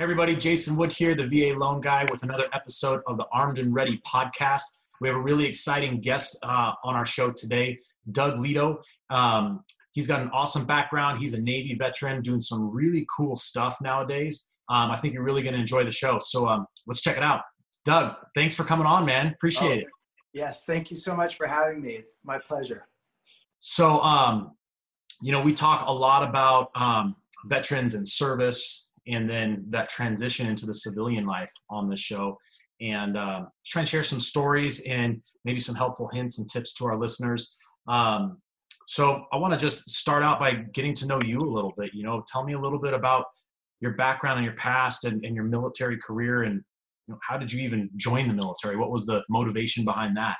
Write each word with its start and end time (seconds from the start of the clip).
Hey 0.00 0.04
everybody, 0.04 0.34
Jason 0.34 0.76
Wood 0.76 0.94
here, 0.94 1.14
the 1.14 1.26
VA 1.26 1.58
loan 1.58 1.82
guy, 1.82 2.06
with 2.10 2.22
another 2.22 2.46
episode 2.54 3.02
of 3.06 3.18
the 3.18 3.26
Armed 3.34 3.58
and 3.58 3.74
Ready 3.74 4.00
podcast. 4.10 4.62
We 4.98 5.08
have 5.08 5.16
a 5.18 5.20
really 5.20 5.44
exciting 5.44 6.00
guest 6.00 6.38
uh, 6.42 6.72
on 6.82 6.94
our 6.94 7.04
show 7.04 7.30
today, 7.30 7.78
Doug 8.10 8.38
Lito. 8.38 8.78
Um, 9.10 9.62
he's 9.92 10.06
got 10.06 10.22
an 10.22 10.30
awesome 10.32 10.64
background. 10.64 11.18
He's 11.18 11.34
a 11.34 11.42
Navy 11.42 11.74
veteran 11.78 12.22
doing 12.22 12.40
some 12.40 12.70
really 12.70 13.06
cool 13.14 13.36
stuff 13.36 13.76
nowadays. 13.82 14.48
Um, 14.70 14.90
I 14.90 14.96
think 14.96 15.12
you're 15.12 15.22
really 15.22 15.42
going 15.42 15.52
to 15.52 15.60
enjoy 15.60 15.84
the 15.84 15.90
show. 15.90 16.18
So 16.18 16.48
um, 16.48 16.64
let's 16.86 17.02
check 17.02 17.18
it 17.18 17.22
out. 17.22 17.42
Doug, 17.84 18.16
thanks 18.34 18.54
for 18.54 18.64
coming 18.64 18.86
on, 18.86 19.04
man. 19.04 19.26
Appreciate 19.26 19.80
oh, 19.80 19.82
it. 19.82 19.86
Yes, 20.32 20.64
thank 20.64 20.90
you 20.90 20.96
so 20.96 21.14
much 21.14 21.36
for 21.36 21.46
having 21.46 21.82
me. 21.82 21.96
It's 21.96 22.12
my 22.24 22.38
pleasure. 22.38 22.86
So, 23.58 24.00
um, 24.00 24.52
you 25.20 25.30
know, 25.30 25.42
we 25.42 25.52
talk 25.52 25.86
a 25.86 25.92
lot 25.92 26.26
about 26.26 26.70
um, 26.74 27.16
veterans 27.44 27.92
and 27.92 28.08
service 28.08 28.89
and 29.06 29.28
then 29.28 29.64
that 29.68 29.88
transition 29.88 30.46
into 30.46 30.66
the 30.66 30.74
civilian 30.74 31.26
life 31.26 31.52
on 31.68 31.88
this 31.88 32.00
show. 32.00 32.36
And 32.80 33.16
uh, 33.16 33.42
try 33.66 33.80
and 33.80 33.88
share 33.88 34.02
some 34.02 34.20
stories 34.20 34.80
and 34.86 35.20
maybe 35.44 35.60
some 35.60 35.74
helpful 35.74 36.08
hints 36.12 36.38
and 36.38 36.48
tips 36.48 36.72
to 36.74 36.86
our 36.86 36.98
listeners. 36.98 37.54
Um, 37.86 38.38
so 38.90 39.24
i 39.32 39.36
want 39.36 39.52
to 39.52 39.58
just 39.58 39.88
start 39.88 40.20
out 40.24 40.40
by 40.40 40.52
getting 40.74 40.92
to 40.92 41.06
know 41.06 41.20
you 41.24 41.40
a 41.40 41.52
little 41.56 41.72
bit 41.78 41.90
you 41.94 42.02
know 42.02 42.24
tell 42.26 42.44
me 42.44 42.54
a 42.54 42.58
little 42.58 42.80
bit 42.80 42.92
about 42.92 43.24
your 43.80 43.92
background 43.92 44.38
and 44.38 44.44
your 44.44 44.56
past 44.56 45.04
and, 45.04 45.24
and 45.24 45.34
your 45.34 45.44
military 45.44 45.96
career 45.98 46.42
and 46.42 46.56
you 47.06 47.14
know, 47.14 47.18
how 47.26 47.38
did 47.38 47.52
you 47.52 47.60
even 47.62 47.88
join 47.96 48.28
the 48.28 48.34
military? 48.34 48.76
What 48.76 48.90
was 48.90 49.06
the 49.06 49.22
motivation 49.28 49.84
behind 49.84 50.16
that? 50.16 50.36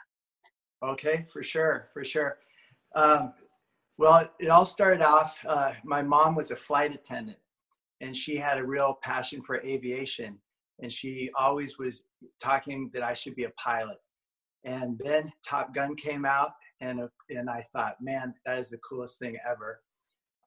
Okay 0.85 1.27
for 1.33 1.43
sure 1.43 1.89
for 1.93 2.05
sure. 2.05 2.39
Um, 2.95 3.33
well 3.99 4.29
it 4.41 4.49
all 4.49 4.67
started 4.67 5.03
off 5.03 5.39
uh, 5.47 5.73
my 5.85 6.03
mom 6.03 6.35
was 6.35 6.51
a 6.51 6.57
flight 6.57 6.93
attendant 6.93 7.39
and 8.01 8.17
she 8.17 8.37
had 8.37 8.59
a 8.59 8.65
real 8.65 8.99
passion 9.03 9.43
for 9.43 9.61
aviation 9.61 10.39
and 10.81 10.93
she 10.93 11.31
always 11.39 11.79
was 11.79 12.05
talking 12.43 12.91
that 12.93 13.03
I 13.03 13.13
should 13.13 13.37
be 13.37 13.45
a 13.45 13.51
pilot. 13.51 13.99
And 14.65 15.01
then 15.03 15.33
Top 15.47 15.75
Gun 15.75 15.95
came 15.97 16.25
out 16.25 16.53
and 16.81 17.03
and 17.29 17.49
I 17.49 17.67
thought, 17.73 17.97
man, 18.01 18.35
that 18.47 18.59
is 18.59 18.71
the 18.71 18.79
coolest 18.79 19.19
thing 19.19 19.37
ever. 19.49 19.81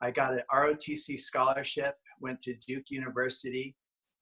I 0.02 0.12
got 0.12 0.34
an 0.34 0.42
ROTC 0.54 1.20
scholarship, 1.20 1.96
went 2.20 2.42
to 2.42 2.56
Duke 2.68 2.90
University, 2.90 3.76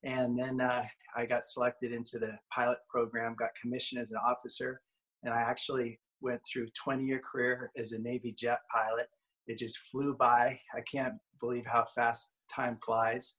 and 0.03 0.37
then 0.37 0.61
uh, 0.61 0.83
I 1.15 1.25
got 1.25 1.45
selected 1.45 1.91
into 1.91 2.19
the 2.19 2.37
pilot 2.53 2.77
program, 2.89 3.35
got 3.37 3.49
commissioned 3.59 3.99
as 3.99 4.11
an 4.11 4.19
officer, 4.23 4.79
and 5.23 5.33
I 5.33 5.41
actually 5.41 5.99
went 6.21 6.41
through 6.51 6.67
20 6.83 7.03
year 7.03 7.19
career 7.19 7.71
as 7.77 7.93
a 7.93 7.99
Navy 7.99 8.33
jet 8.37 8.59
pilot. 8.73 9.07
It 9.47 9.57
just 9.57 9.79
flew 9.91 10.13
by. 10.13 10.59
I 10.75 10.81
can't 10.91 11.15
believe 11.39 11.65
how 11.65 11.85
fast 11.95 12.29
time 12.53 12.75
flies. 12.75 13.35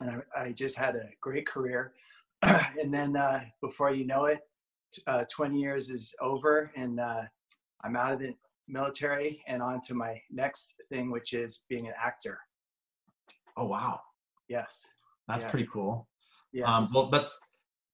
And 0.00 0.22
I, 0.36 0.42
I 0.42 0.52
just 0.52 0.76
had 0.76 0.96
a 0.96 1.08
great 1.20 1.46
career. 1.46 1.92
and 2.42 2.92
then 2.92 3.16
uh, 3.16 3.40
before 3.60 3.92
you 3.92 4.06
know 4.06 4.26
it, 4.26 4.40
uh, 5.06 5.24
20 5.32 5.58
years 5.58 5.90
is 5.90 6.14
over 6.20 6.70
and 6.76 6.98
uh, 6.98 7.22
I'm 7.84 7.96
out 7.96 8.12
of 8.12 8.18
the 8.20 8.34
military 8.66 9.42
and 9.46 9.62
on 9.62 9.80
to 9.82 9.94
my 9.94 10.20
next 10.30 10.74
thing, 10.88 11.10
which 11.10 11.32
is 11.32 11.64
being 11.68 11.86
an 11.86 11.94
actor. 12.02 12.38
Oh, 13.56 13.66
wow. 13.66 14.00
Yes. 14.48 14.86
That's 15.28 15.44
yes. 15.44 15.50
pretty 15.50 15.68
cool. 15.72 16.08
Yes. 16.52 16.66
Um, 16.66 16.88
well, 16.94 17.10
that's, 17.10 17.38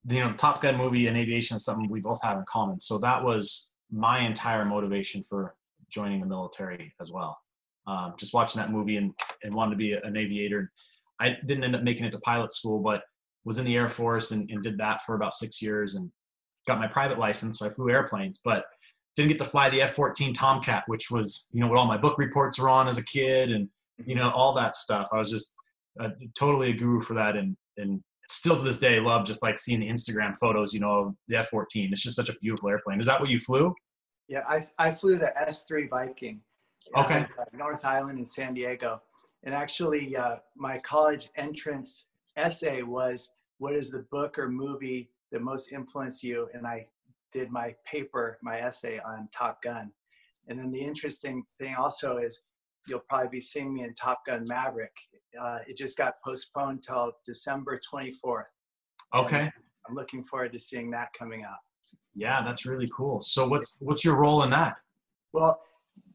you 0.08 0.20
know, 0.20 0.30
Top 0.30 0.62
Gun 0.62 0.76
movie 0.76 1.08
and 1.08 1.16
aviation 1.16 1.56
is 1.56 1.64
something 1.64 1.90
we 1.90 2.00
both 2.00 2.22
have 2.22 2.38
in 2.38 2.44
common. 2.48 2.80
So 2.80 2.98
that 2.98 3.22
was 3.22 3.72
my 3.90 4.20
entire 4.20 4.64
motivation 4.64 5.24
for 5.28 5.54
joining 5.90 6.20
the 6.20 6.26
military 6.26 6.94
as 7.00 7.10
well 7.10 7.38
um, 7.86 8.14
just 8.18 8.34
watching 8.34 8.60
that 8.60 8.70
movie 8.70 8.96
and, 8.96 9.12
and 9.46 9.54
wanted 9.54 9.70
to 9.70 9.76
be 9.76 9.92
an 9.92 10.16
aviator. 10.16 10.70
I 11.18 11.36
didn't 11.46 11.64
end 11.64 11.74
up 11.74 11.82
making 11.82 12.04
it 12.04 12.12
to 12.12 12.18
pilot 12.20 12.52
school, 12.52 12.80
but 12.80 13.02
was 13.44 13.58
in 13.58 13.64
the 13.64 13.76
Air 13.76 13.88
Force 13.88 14.32
and, 14.32 14.50
and 14.50 14.62
did 14.62 14.76
that 14.78 15.04
for 15.06 15.14
about 15.14 15.32
six 15.32 15.62
years 15.62 15.94
and 15.94 16.10
got 16.66 16.78
my 16.78 16.86
private 16.86 17.18
license. 17.18 17.58
So 17.58 17.66
I 17.66 17.70
flew 17.70 17.90
airplanes, 17.90 18.40
but 18.44 18.64
didn't 19.14 19.30
get 19.30 19.38
to 19.38 19.44
fly 19.44 19.70
the 19.70 19.80
F-14 19.82 20.34
Tomcat, 20.34 20.84
which 20.88 21.10
was, 21.10 21.48
you 21.52 21.60
know, 21.60 21.68
what 21.68 21.78
all 21.78 21.86
my 21.86 21.96
book 21.96 22.18
reports 22.18 22.58
were 22.58 22.68
on 22.68 22.86
as 22.88 22.98
a 22.98 23.04
kid 23.04 23.50
and, 23.50 23.68
you 24.04 24.14
know, 24.14 24.30
all 24.30 24.52
that 24.54 24.76
stuff. 24.76 25.08
I 25.12 25.18
was 25.18 25.30
just 25.30 25.54
uh, 25.98 26.10
totally 26.34 26.70
a 26.70 26.74
guru 26.74 27.00
for 27.00 27.14
that. 27.14 27.36
And, 27.36 27.56
and 27.78 28.02
still 28.28 28.56
to 28.56 28.62
this 28.62 28.78
day, 28.78 29.00
love 29.00 29.24
just 29.24 29.42
like 29.42 29.58
seeing 29.58 29.80
the 29.80 29.88
Instagram 29.88 30.36
photos, 30.38 30.74
you 30.74 30.80
know, 30.80 30.90
of 30.90 31.14
the 31.28 31.36
F-14. 31.36 31.92
It's 31.92 32.02
just 32.02 32.16
such 32.16 32.28
a 32.28 32.36
beautiful 32.42 32.68
airplane. 32.68 33.00
Is 33.00 33.06
that 33.06 33.20
what 33.20 33.30
you 33.30 33.38
flew? 33.40 33.72
Yeah, 34.28 34.42
I, 34.48 34.66
I 34.78 34.90
flew 34.90 35.16
the 35.16 35.32
S3 35.48 35.88
Viking. 35.88 36.40
Okay. 36.96 37.26
Uh, 37.38 37.44
North 37.52 37.84
Island 37.84 38.18
in 38.18 38.24
San 38.24 38.54
Diego. 38.54 39.00
And 39.46 39.54
actually, 39.54 40.16
uh, 40.16 40.36
my 40.56 40.78
college 40.78 41.30
entrance 41.36 42.06
essay 42.36 42.82
was, 42.82 43.30
What 43.58 43.74
is 43.74 43.90
the 43.90 44.04
book 44.10 44.38
or 44.38 44.48
movie 44.50 45.08
that 45.30 45.40
most 45.40 45.72
influenced 45.72 46.24
you? 46.24 46.48
And 46.52 46.66
I 46.66 46.88
did 47.32 47.50
my 47.50 47.74
paper, 47.90 48.38
my 48.42 48.58
essay 48.58 48.98
on 48.98 49.28
Top 49.32 49.62
Gun. 49.62 49.92
And 50.48 50.58
then 50.58 50.72
the 50.72 50.80
interesting 50.80 51.44
thing 51.60 51.76
also 51.76 52.18
is, 52.18 52.42
you'll 52.88 53.04
probably 53.08 53.28
be 53.28 53.40
seeing 53.40 53.72
me 53.72 53.84
in 53.84 53.94
Top 53.94 54.26
Gun 54.26 54.44
Maverick. 54.48 54.94
Uh, 55.40 55.60
it 55.68 55.76
just 55.76 55.96
got 55.96 56.14
postponed 56.24 56.82
till 56.82 57.12
December 57.24 57.78
24th. 57.92 58.44
Okay. 59.14 59.50
I'm 59.88 59.94
looking 59.94 60.24
forward 60.24 60.52
to 60.54 60.60
seeing 60.60 60.90
that 60.90 61.08
coming 61.16 61.44
out. 61.44 61.58
Yeah, 62.16 62.42
that's 62.44 62.66
really 62.66 62.90
cool. 62.96 63.20
So 63.20 63.46
what's 63.46 63.76
what's 63.80 64.04
your 64.04 64.16
role 64.16 64.42
in 64.42 64.50
that? 64.50 64.78
Well, 65.32 65.60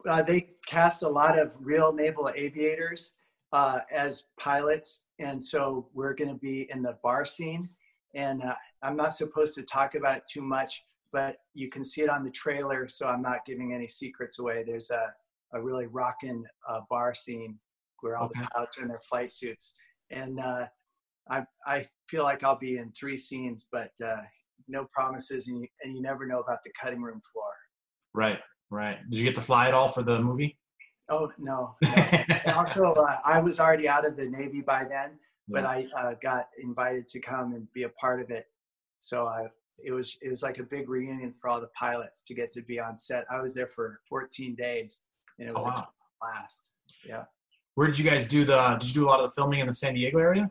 uh, 0.06 0.22
they 0.22 0.50
cast 0.66 1.04
a 1.04 1.08
lot 1.08 1.40
of 1.40 1.54
real 1.60 1.94
naval 1.94 2.30
aviators 2.36 3.14
uh, 3.54 3.80
as 3.92 4.24
pilots, 4.40 5.06
and 5.20 5.42
so 5.42 5.90
we're 5.94 6.14
going 6.14 6.30
to 6.30 6.40
be 6.40 6.70
in 6.72 6.82
the 6.82 6.98
bar 7.04 7.26
scene. 7.26 7.70
And 8.16 8.42
uh, 8.44 8.56
I'm 8.84 8.96
not 8.96 9.14
supposed 9.14 9.56
to 9.56 9.64
talk 9.64 9.96
about 9.96 10.18
it 10.18 10.24
too 10.32 10.42
much, 10.42 10.84
but 11.14 11.38
you 11.54 11.70
can 11.70 11.84
see 11.84 12.02
it 12.02 12.10
on 12.10 12.24
the 12.24 12.32
trailer, 12.32 12.88
so 12.88 13.08
I'm 13.08 13.22
not 13.22 13.46
giving 13.46 13.74
any 13.74 13.88
secrets 13.88 14.40
away. 14.40 14.64
There's 14.66 14.90
a, 14.92 15.14
a 15.54 15.62
really 15.62 15.88
rocking 15.88 16.44
uh, 16.68 16.82
bar 16.90 17.14
scene 17.14 17.58
where 18.02 18.18
all 18.18 18.26
okay. 18.26 18.42
the 18.42 18.48
pilots 18.48 18.78
are 18.78 18.84
in 18.84 18.88
their 18.88 19.02
flight 19.10 19.32
suits, 19.32 19.76
and 20.10 20.40
uh, 20.40 20.66
I 21.30 21.46
I 21.66 21.88
feel 22.10 22.24
like 22.24 22.44
I'll 22.44 22.58
be 22.58 22.78
in 22.78 22.92
three 22.92 23.18
scenes, 23.18 23.68
but 23.72 23.92
uh, 24.04 24.22
no 24.68 24.88
promises, 24.92 25.48
and 25.48 25.62
you, 25.62 25.68
and 25.84 25.96
you 25.96 26.02
never 26.02 26.26
know 26.26 26.40
about 26.40 26.60
the 26.66 26.72
cutting 26.82 27.02
room 27.02 27.22
floor. 27.32 27.52
Right. 28.14 28.40
Right. 28.70 28.98
Did 29.10 29.20
you 29.20 29.26
get 29.26 29.36
to 29.36 29.42
fly 29.42 29.68
at 29.68 29.74
all 29.74 29.90
for 29.90 30.02
the 30.02 30.20
movie? 30.20 30.58
Oh 31.12 31.32
no. 31.38 31.76
no. 31.82 32.54
also, 32.56 32.94
uh, 32.94 33.20
I 33.24 33.40
was 33.40 33.60
already 33.60 33.88
out 33.88 34.08
of 34.08 34.16
the 34.16 34.26
Navy 34.26 34.62
by 34.62 34.86
then, 34.86 35.12
but 35.48 35.66
I 35.66 35.86
uh, 35.98 36.14
got 36.24 36.48
invited 36.62 37.08
to 37.10 37.20
come 37.20 37.54
and 37.54 37.72
be 37.74 37.84
a 37.84 37.90
part 37.90 38.22
of 38.22 38.32
it. 38.32 38.48
So 39.00 39.28
I, 39.28 39.48
it 39.84 39.92
was 39.92 40.18
it 40.22 40.30
was 40.30 40.42
like 40.42 40.58
a 40.58 40.64
big 40.64 40.90
reunion 40.90 41.34
for 41.40 41.50
all 41.50 41.60
the 41.60 41.70
pilots 41.78 42.24
to 42.28 42.34
get 42.34 42.54
to 42.54 42.62
be 42.62 42.80
on 42.80 42.96
set. 42.96 43.26
I 43.30 43.42
was 43.42 43.54
there 43.54 43.68
for 43.68 44.00
14 44.08 44.56
days, 44.56 45.02
and 45.38 45.50
it 45.50 45.54
was 45.54 45.64
oh, 45.66 45.70
wow. 45.70 45.76
a 45.76 45.88
blast. 46.22 46.72
Yeah. 47.06 47.26
Where 47.76 47.88
did 47.88 48.00
you 48.00 48.10
guys 48.10 48.26
do 48.26 48.46
the? 48.46 48.78
Did 48.80 48.88
you 48.90 48.94
do 48.94 49.06
a 49.06 49.10
lot 49.10 49.20
of 49.20 49.30
the 49.30 49.36
filming 49.36 49.60
in 49.60 49.68
the 49.68 49.74
San 49.74 49.94
Diego 49.94 50.18
area? 50.18 50.50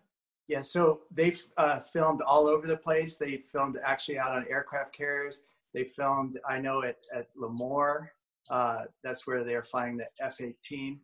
Yeah, 0.48 0.62
so 0.62 1.02
they 1.12 1.32
uh, 1.58 1.78
filmed 1.78 2.22
all 2.22 2.48
over 2.48 2.66
the 2.66 2.76
place. 2.76 3.16
They 3.16 3.36
filmed 3.36 3.78
actually 3.84 4.18
out 4.18 4.32
on 4.32 4.44
aircraft 4.50 4.92
carriers. 4.92 5.44
They 5.72 5.84
filmed, 5.84 6.40
I 6.48 6.58
know, 6.58 6.82
at, 6.82 6.96
at 7.14 7.28
Lemoore. 7.36 8.08
Uh, 8.48 8.82
that's 9.04 9.26
where 9.26 9.44
they're 9.44 9.62
flying 9.62 9.96
the 9.96 10.06
F-18. 10.20 10.98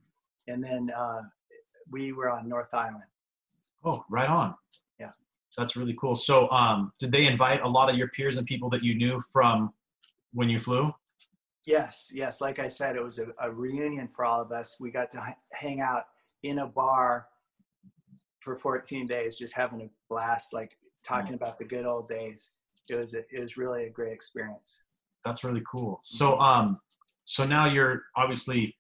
And 0.49 0.63
then 0.63 0.91
uh, 0.97 1.23
we 1.91 2.13
were 2.13 2.31
on 2.31 2.49
North 2.49 2.73
Island. 2.75 3.05
Oh, 3.85 4.05
right 4.11 4.29
on. 4.29 4.55
Yeah. 4.99 5.11
That's 5.57 5.77
really 5.77 5.97
cool. 6.01 6.17
So 6.17 6.51
um, 6.51 6.93
did 6.99 7.13
they 7.13 7.27
invite 7.27 7.63
a 7.63 7.69
lot 7.69 7.91
of 7.91 7.97
your 7.97 8.09
peers 8.09 8.39
and 8.39 8.47
people 8.47 8.71
that 8.71 8.83
you 8.83 8.95
knew 8.95 9.21
from 9.33 9.73
when 10.33 10.49
you 10.49 10.59
flew? 10.59 10.93
Yes, 11.65 12.11
yes. 12.13 12.41
Like 12.41 12.59
I 12.59 12.69
said, 12.69 12.97
it 12.97 13.03
was 13.03 13.19
a, 13.19 13.27
a 13.41 13.51
reunion 13.51 14.09
for 14.15 14.25
all 14.25 14.41
of 14.41 14.53
us. 14.53 14.77
We 14.79 14.91
got 14.91 15.11
to 15.13 15.25
h- 15.29 15.35
hang 15.53 15.81
out 15.81 16.05
in 16.43 16.61
a 16.61 16.67
bar 16.67 17.27
for 18.41 18.57
14 18.57 19.07
days, 19.07 19.35
just 19.35 19.55
having 19.57 19.81
a 19.81 19.91
blast, 20.09 20.53
like 20.53 20.79
talking 21.03 21.35
about 21.35 21.59
the 21.59 21.65
good 21.65 21.85
old 21.85 22.09
days 22.09 22.53
it 22.89 22.97
was 22.97 23.15
a, 23.15 23.19
it 23.31 23.41
was 23.41 23.57
really 23.57 23.85
a 23.85 23.91
great 23.91 24.13
experience. 24.13 24.81
That's 25.25 25.45
really 25.45 25.63
cool. 25.71 26.01
So 26.03 26.39
um, 26.39 26.81
so 27.27 27.45
now 27.45 27.67
you're 27.67 28.05
obviously 28.17 28.77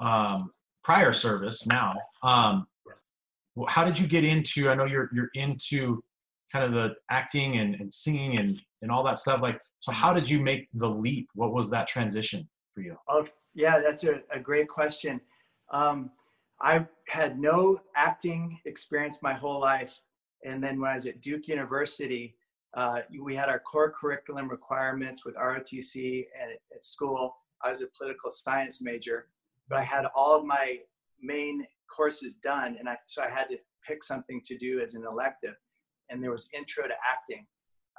um, 0.00 0.50
prior 0.84 1.12
service 1.12 1.66
now. 1.66 1.94
Um, 2.22 2.66
how 3.68 3.84
did 3.84 3.98
you 3.98 4.06
get 4.06 4.24
into? 4.24 4.68
I 4.68 4.74
know 4.74 4.84
you're 4.84 5.08
you're 5.14 5.30
into 5.34 6.02
kind 6.52 6.64
of 6.64 6.72
the 6.72 6.96
acting 7.10 7.56
and, 7.56 7.76
and 7.76 7.92
singing 7.92 8.38
and 8.38 8.60
and 8.82 8.90
all 8.90 9.02
that 9.04 9.18
stuff. 9.18 9.40
Like, 9.40 9.60
so 9.78 9.92
how 9.92 10.12
did 10.12 10.28
you 10.28 10.40
make 10.40 10.68
the 10.74 10.88
leap? 10.88 11.28
What 11.34 11.52
was 11.52 11.70
that 11.70 11.88
transition 11.88 12.46
for 12.74 12.82
you? 12.82 12.96
Oh, 13.08 13.26
yeah, 13.54 13.80
that's 13.80 14.04
a, 14.04 14.22
a 14.30 14.38
great 14.38 14.68
question. 14.68 15.20
Um, 15.70 16.10
I 16.60 16.86
had 17.08 17.38
no 17.38 17.80
acting 17.94 18.58
experience 18.66 19.22
my 19.22 19.32
whole 19.32 19.60
life, 19.60 20.00
and 20.44 20.62
then 20.62 20.80
when 20.80 20.90
I 20.90 20.94
was 20.96 21.06
at 21.06 21.22
Duke 21.22 21.48
University, 21.48 22.34
uh, 22.74 23.00
we 23.20 23.34
had 23.34 23.48
our 23.48 23.60
core 23.60 23.90
curriculum 23.90 24.48
requirements 24.48 25.24
with 25.24 25.36
ROTC 25.36 26.26
and 26.40 26.52
at 26.74 26.84
school. 26.84 27.36
I 27.64 27.70
was 27.70 27.82
a 27.82 27.88
political 27.96 28.30
science 28.30 28.82
major, 28.82 29.28
but 29.68 29.78
I 29.78 29.82
had 29.82 30.06
all 30.14 30.34
of 30.34 30.44
my 30.44 30.78
main 31.20 31.64
courses 31.94 32.36
done, 32.36 32.76
and 32.78 32.88
I 32.88 32.96
so 33.06 33.22
I 33.22 33.30
had 33.30 33.48
to 33.48 33.58
pick 33.86 34.04
something 34.04 34.40
to 34.44 34.58
do 34.58 34.80
as 34.80 34.94
an 34.94 35.04
elective, 35.10 35.54
and 36.10 36.22
there 36.22 36.30
was 36.30 36.48
intro 36.52 36.86
to 36.86 36.94
acting. 37.10 37.46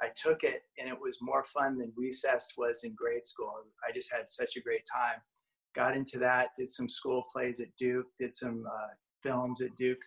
I 0.00 0.10
took 0.14 0.44
it, 0.44 0.62
and 0.78 0.88
it 0.88 0.98
was 1.00 1.18
more 1.20 1.44
fun 1.44 1.76
than 1.78 1.92
recess 1.96 2.52
was 2.56 2.84
in 2.84 2.94
grade 2.94 3.26
school. 3.26 3.52
I 3.86 3.92
just 3.92 4.12
had 4.12 4.28
such 4.28 4.56
a 4.56 4.60
great 4.60 4.84
time. 4.90 5.20
Got 5.74 5.96
into 5.96 6.18
that, 6.18 6.48
did 6.56 6.68
some 6.68 6.88
school 6.88 7.26
plays 7.32 7.60
at 7.60 7.68
Duke, 7.76 8.06
did 8.18 8.32
some 8.32 8.64
uh, 8.66 8.94
films 9.22 9.60
at 9.60 9.74
Duke, 9.76 9.98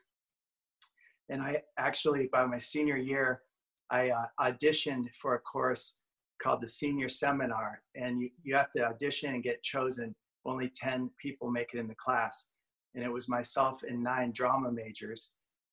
and 1.30 1.42
I 1.42 1.62
actually 1.78 2.30
by 2.32 2.46
my 2.46 2.60
senior 2.60 2.98
year, 2.98 3.42
I 3.90 4.12
uh, 4.12 4.26
auditioned 4.40 5.14
for 5.22 5.36
a 5.36 5.40
course 5.40 5.98
called 6.42 6.62
the 6.62 6.68
Senior 6.68 7.10
Seminar, 7.10 7.82
and 7.96 8.20
you 8.22 8.30
you 8.44 8.56
have 8.56 8.72
to 8.72 8.86
audition 8.86 9.34
and 9.34 9.44
get 9.44 9.64
chosen. 9.64 10.16
Only 10.46 10.72
ten 10.76 11.10
people 11.22 11.52
make 11.52 11.74
it 11.74 11.80
in 11.80 11.88
the 11.88 11.96
class, 11.96 12.48
and 12.96 13.04
it 13.04 13.12
was 13.12 13.30
myself 13.30 13.84
and 13.84 14.04
nine 14.04 14.32
drama 14.34 14.72
majors 14.72 15.32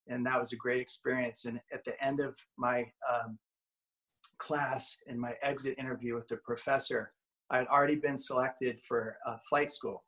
and 0.08 0.24
that 0.24 0.38
was 0.38 0.52
a 0.52 0.56
great 0.56 0.80
experience. 0.80 1.44
And 1.44 1.60
at 1.72 1.84
the 1.84 2.02
end 2.02 2.20
of 2.20 2.34
my 2.56 2.86
um, 3.12 3.38
class 4.38 4.96
and 5.06 5.18
my 5.18 5.34
exit 5.42 5.78
interview 5.78 6.14
with 6.14 6.28
the 6.28 6.36
professor 6.38 7.10
i 7.50 7.58
had 7.58 7.66
already 7.66 7.96
been 7.96 8.16
selected 8.16 8.78
for 8.86 9.16
uh, 9.26 9.36
flight 9.48 9.70
school 9.70 10.04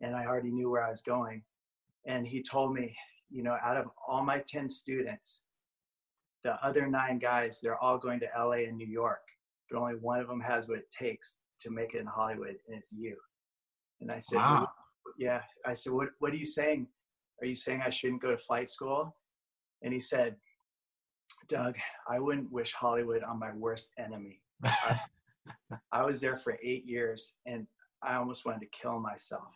and 0.00 0.16
i 0.16 0.24
already 0.24 0.50
knew 0.50 0.70
where 0.70 0.82
i 0.82 0.88
was 0.88 1.02
going. 1.02 1.42
And 2.06 2.26
he 2.26 2.42
told 2.42 2.72
me 2.72 2.96
you 3.30 3.42
know 3.42 3.56
out 3.62 3.76
of 3.76 3.86
all 4.06 4.22
my 4.24 4.42
10 4.48 4.68
students 4.68 5.42
the 6.44 6.54
other 6.64 6.86
nine 6.86 7.18
guys 7.18 7.60
they're 7.60 7.82
all 7.82 7.98
going 7.98 8.20
to 8.20 8.28
la 8.38 8.52
and 8.52 8.76
new 8.76 8.86
york 8.86 9.20
but 9.70 9.78
only 9.78 9.94
one 9.94 10.20
of 10.20 10.28
them 10.28 10.40
has 10.40 10.68
what 10.68 10.78
it 10.78 10.90
takes 10.90 11.36
to 11.60 11.70
make 11.70 11.94
it 11.94 12.00
in 12.00 12.06
hollywood 12.06 12.56
and 12.68 12.76
it's 12.76 12.92
you 12.92 13.16
and 14.00 14.10
i 14.10 14.18
said 14.18 14.36
wow 14.36 14.66
yeah. 15.18 15.40
I 15.64 15.74
said, 15.74 15.92
what, 15.92 16.08
what 16.18 16.32
are 16.32 16.36
you 16.36 16.44
saying? 16.44 16.86
Are 17.40 17.46
you 17.46 17.54
saying 17.54 17.82
I 17.84 17.90
shouldn't 17.90 18.22
go 18.22 18.30
to 18.30 18.38
flight 18.38 18.68
school? 18.68 19.14
And 19.82 19.92
he 19.92 20.00
said, 20.00 20.36
Doug, 21.48 21.76
I 22.08 22.18
wouldn't 22.18 22.50
wish 22.50 22.72
Hollywood 22.72 23.22
on 23.22 23.38
my 23.38 23.52
worst 23.54 23.92
enemy. 23.98 24.40
I, 24.64 25.00
I 25.92 26.04
was 26.04 26.20
there 26.20 26.38
for 26.38 26.58
eight 26.62 26.86
years 26.86 27.34
and 27.46 27.66
I 28.02 28.14
almost 28.14 28.44
wanted 28.44 28.60
to 28.60 28.78
kill 28.78 28.98
myself. 28.98 29.48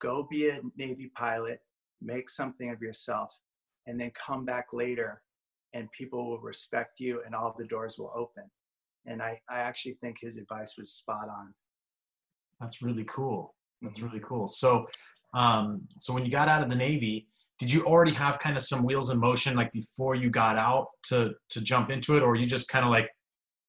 Go 0.00 0.26
be 0.30 0.48
a 0.48 0.60
Navy 0.76 1.10
pilot, 1.16 1.60
make 2.02 2.28
something 2.28 2.70
of 2.70 2.82
yourself, 2.82 3.30
and 3.86 3.98
then 3.98 4.10
come 4.14 4.44
back 4.44 4.72
later 4.72 5.22
and 5.72 5.90
people 5.92 6.28
will 6.28 6.40
respect 6.40 7.00
you 7.00 7.22
and 7.24 7.34
all 7.34 7.54
the 7.56 7.66
doors 7.66 7.96
will 7.98 8.12
open. 8.14 8.44
And 9.06 9.22
I, 9.22 9.40
I 9.48 9.58
actually 9.58 9.94
think 10.00 10.18
his 10.20 10.38
advice 10.38 10.76
was 10.78 10.92
spot 10.92 11.28
on. 11.28 11.54
That's 12.60 12.82
really 12.82 13.04
cool. 13.04 13.54
That's 13.82 14.00
really 14.00 14.20
cool. 14.20 14.48
So, 14.48 14.86
um, 15.34 15.82
so 15.98 16.14
when 16.14 16.24
you 16.24 16.30
got 16.30 16.48
out 16.48 16.62
of 16.62 16.70
the 16.70 16.76
Navy, 16.76 17.26
did 17.58 17.72
you 17.72 17.84
already 17.84 18.12
have 18.12 18.38
kind 18.38 18.56
of 18.56 18.62
some 18.62 18.82
wheels 18.82 19.10
in 19.10 19.18
motion 19.18 19.56
like 19.56 19.72
before 19.72 20.14
you 20.14 20.30
got 20.30 20.56
out 20.56 20.86
to 21.04 21.34
to 21.50 21.60
jump 21.60 21.90
into 21.90 22.16
it, 22.16 22.22
or 22.22 22.34
you 22.34 22.46
just 22.46 22.68
kind 22.68 22.84
of 22.84 22.90
like, 22.90 23.10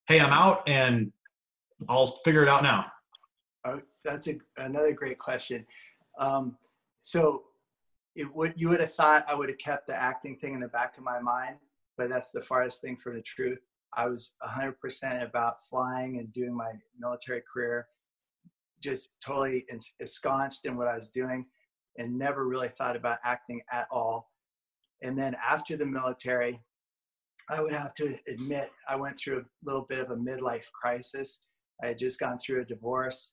hey, 0.06 0.20
I'm 0.20 0.32
out 0.32 0.68
and 0.68 1.12
I'll 1.88 2.06
figure 2.24 2.42
it 2.42 2.48
out 2.48 2.62
now? 2.62 2.86
Oh, 3.64 3.80
that's 4.04 4.28
a, 4.28 4.38
another 4.56 4.92
great 4.92 5.18
question. 5.18 5.66
Um, 6.18 6.56
so, 7.00 7.44
it 8.14 8.34
would 8.34 8.54
you 8.56 8.70
would 8.70 8.80
have 8.80 8.94
thought 8.94 9.26
I 9.28 9.34
would 9.34 9.48
have 9.48 9.58
kept 9.58 9.86
the 9.86 9.94
acting 9.94 10.36
thing 10.36 10.54
in 10.54 10.60
the 10.60 10.68
back 10.68 10.96
of 10.96 11.04
my 11.04 11.20
mind, 11.20 11.56
but 11.98 12.08
that's 12.08 12.30
the 12.30 12.42
farthest 12.42 12.80
thing 12.80 12.96
from 12.96 13.14
the 13.14 13.22
truth. 13.22 13.60
I 13.94 14.06
was 14.06 14.32
100% 14.44 14.74
about 15.26 15.66
flying 15.68 16.18
and 16.18 16.32
doing 16.32 16.54
my 16.54 16.72
military 16.98 17.42
career 17.52 17.86
just 18.82 19.10
totally 19.24 19.64
ensconced 20.00 20.66
in 20.66 20.76
what 20.76 20.88
I 20.88 20.96
was 20.96 21.10
doing 21.10 21.46
and 21.98 22.18
never 22.18 22.46
really 22.46 22.68
thought 22.68 22.96
about 22.96 23.18
acting 23.24 23.60
at 23.72 23.86
all. 23.90 24.30
And 25.02 25.18
then 25.18 25.34
after 25.46 25.76
the 25.76 25.86
military, 25.86 26.60
I 27.48 27.62
would 27.62 27.72
have 27.72 27.94
to 27.94 28.16
admit 28.28 28.70
I 28.88 28.96
went 28.96 29.18
through 29.18 29.40
a 29.40 29.44
little 29.64 29.86
bit 29.88 30.00
of 30.00 30.10
a 30.10 30.16
midlife 30.16 30.70
crisis. 30.72 31.40
I 31.82 31.88
had 31.88 31.98
just 31.98 32.18
gone 32.18 32.38
through 32.38 32.62
a 32.62 32.64
divorce. 32.64 33.32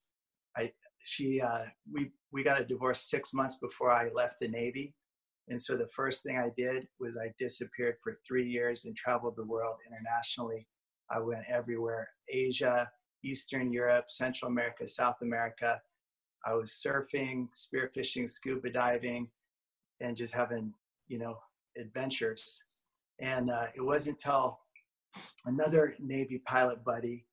I 0.57 0.71
she 1.03 1.41
uh, 1.41 1.65
we 1.91 2.11
we 2.31 2.44
got 2.44 2.61
a 2.61 2.65
divorce 2.65 3.01
six 3.01 3.33
months 3.33 3.57
before 3.59 3.91
I 3.91 4.09
left 4.09 4.39
the 4.39 4.47
Navy, 4.47 4.94
and 5.49 5.61
so 5.61 5.75
the 5.75 5.89
first 5.95 6.23
thing 6.23 6.37
I 6.37 6.49
did 6.55 6.87
was 6.99 7.17
I 7.17 7.33
disappeared 7.37 7.95
for 8.01 8.13
three 8.27 8.47
years 8.47 8.85
and 8.85 8.95
traveled 8.95 9.35
the 9.35 9.45
world 9.45 9.75
internationally. 9.85 10.67
I 11.11 11.19
went 11.19 11.45
everywhere: 11.49 12.09
Asia, 12.29 12.89
Eastern 13.23 13.71
Europe, 13.71 14.05
Central 14.09 14.49
America, 14.49 14.87
South 14.87 15.17
America. 15.21 15.81
I 16.45 16.53
was 16.53 16.83
surfing, 16.85 17.47
spearfishing, 17.53 18.29
scuba 18.29 18.69
diving, 18.69 19.29
and 20.01 20.15
just 20.15 20.33
having, 20.33 20.73
you 21.07 21.19
know, 21.19 21.37
adventures. 21.77 22.61
And 23.19 23.49
uh, 23.49 23.67
it 23.75 23.81
wasn't 23.81 24.17
until 24.23 24.59
another 25.45 25.95
Navy 25.99 26.41
pilot 26.45 26.83
buddy 26.83 27.25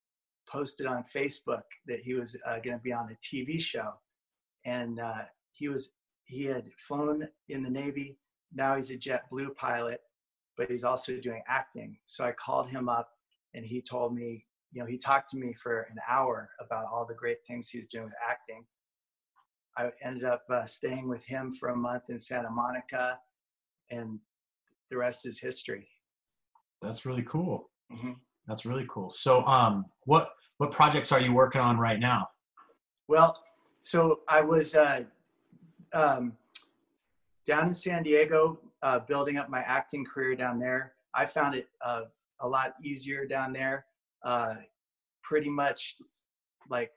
posted 0.48 0.86
on 0.86 1.04
Facebook 1.14 1.62
that 1.86 2.00
he 2.00 2.14
was 2.14 2.36
uh, 2.46 2.58
going 2.64 2.76
to 2.76 2.82
be 2.82 2.92
on 2.92 3.10
a 3.10 3.36
TV 3.36 3.60
show. 3.60 3.90
And 4.64 5.00
uh, 5.00 5.22
he 5.52 5.68
was 5.68 5.92
he 6.30 6.44
had 6.44 6.70
flown 6.76 7.28
in 7.48 7.62
the 7.62 7.70
Navy. 7.70 8.18
Now 8.54 8.76
he's 8.76 8.90
a 8.90 8.96
JetBlue 8.96 9.54
pilot, 9.56 10.00
but 10.56 10.70
he's 10.70 10.84
also 10.84 11.16
doing 11.16 11.42
acting. 11.48 11.98
So 12.06 12.24
I 12.24 12.32
called 12.32 12.70
him 12.70 12.88
up, 12.88 13.10
and 13.54 13.64
he 13.64 13.82
told 13.82 14.14
me 14.14 14.46
you 14.72 14.80
know, 14.80 14.86
he 14.86 14.98
talked 14.98 15.30
to 15.30 15.36
me 15.36 15.52
for 15.54 15.82
an 15.90 15.96
hour 16.08 16.50
about 16.60 16.86
all 16.92 17.04
the 17.04 17.14
great 17.14 17.38
things 17.46 17.68
he 17.68 17.78
was 17.78 17.88
doing 17.88 18.04
with 18.04 18.14
acting. 18.26 18.64
I 19.76 19.90
ended 20.02 20.24
up 20.24 20.42
uh, 20.50 20.64
staying 20.64 21.08
with 21.08 21.24
him 21.24 21.54
for 21.54 21.70
a 21.70 21.76
month 21.76 22.04
in 22.08 22.18
Santa 22.18 22.50
Monica, 22.50 23.18
and 23.90 24.18
the 24.90 24.96
rest 24.96 25.26
is 25.26 25.38
history. 25.38 25.88
That's 26.82 27.04
really 27.04 27.22
cool. 27.22 27.70
Mm-hmm. 27.92 28.12
That's 28.46 28.64
really 28.64 28.86
cool. 28.88 29.10
So, 29.10 29.44
um, 29.44 29.86
what 30.04 30.30
what 30.58 30.72
projects 30.72 31.12
are 31.12 31.20
you 31.20 31.32
working 31.32 31.60
on 31.60 31.78
right 31.78 31.98
now? 31.98 32.28
Well, 33.08 33.36
so 33.82 34.20
I 34.28 34.40
was 34.40 34.74
uh, 34.74 35.04
um, 35.92 36.36
down 37.46 37.68
in 37.68 37.74
San 37.74 38.02
Diego, 38.02 38.58
uh, 38.82 39.00
building 39.00 39.36
up 39.36 39.48
my 39.48 39.60
acting 39.60 40.04
career 40.04 40.34
down 40.34 40.58
there. 40.58 40.92
I 41.14 41.26
found 41.26 41.54
it 41.54 41.68
uh, 41.84 42.02
a 42.40 42.48
lot 42.48 42.74
easier 42.82 43.26
down 43.26 43.52
there 43.52 43.86
uh, 44.22 44.54
pretty 45.22 45.50
much 45.50 45.96
like 46.68 46.92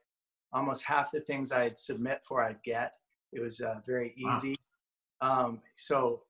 almost 0.51 0.85
half 0.85 1.11
the 1.11 1.19
things 1.19 1.51
I'd 1.51 1.77
submit 1.77 2.21
for 2.23 2.43
I'd 2.43 2.61
get. 2.63 2.93
It 3.31 3.41
was 3.41 3.61
uh, 3.61 3.79
very 3.85 4.13
easy. 4.17 4.55
Wow. 5.21 5.45
Um, 5.45 5.61
so, 5.75 6.21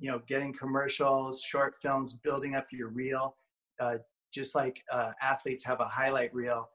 you 0.00 0.10
know, 0.10 0.22
getting 0.26 0.52
commercials, 0.52 1.42
short 1.42 1.76
films, 1.80 2.14
building 2.14 2.54
up 2.56 2.66
your 2.72 2.88
reel, 2.88 3.36
uh, 3.80 3.96
just 4.32 4.54
like 4.54 4.82
uh, 4.90 5.12
athletes 5.22 5.64
have 5.64 5.80
a 5.80 5.84
highlight 5.84 6.34
reel, 6.34 6.68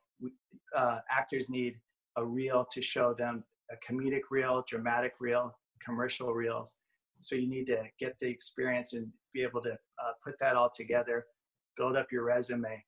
uh, 0.75 0.99
actors 1.09 1.49
need 1.49 1.75
a 2.15 2.25
reel 2.25 2.65
to 2.71 2.81
show 2.81 3.13
them 3.13 3.43
a 3.71 3.91
comedic 3.91 4.21
reel, 4.31 4.63
dramatic 4.67 5.13
reel, 5.19 5.55
commercial 5.83 6.33
reels. 6.33 6.77
So 7.19 7.35
you 7.35 7.47
need 7.49 7.65
to 7.67 7.83
get 7.99 8.17
the 8.19 8.27
experience 8.27 8.93
and 8.93 9.07
be 9.33 9.43
able 9.43 9.61
to 9.63 9.71
uh, 9.71 10.11
put 10.23 10.35
that 10.39 10.55
all 10.55 10.69
together, 10.69 11.25
build 11.77 11.95
up 11.95 12.07
your 12.11 12.23
resume. 12.23 12.83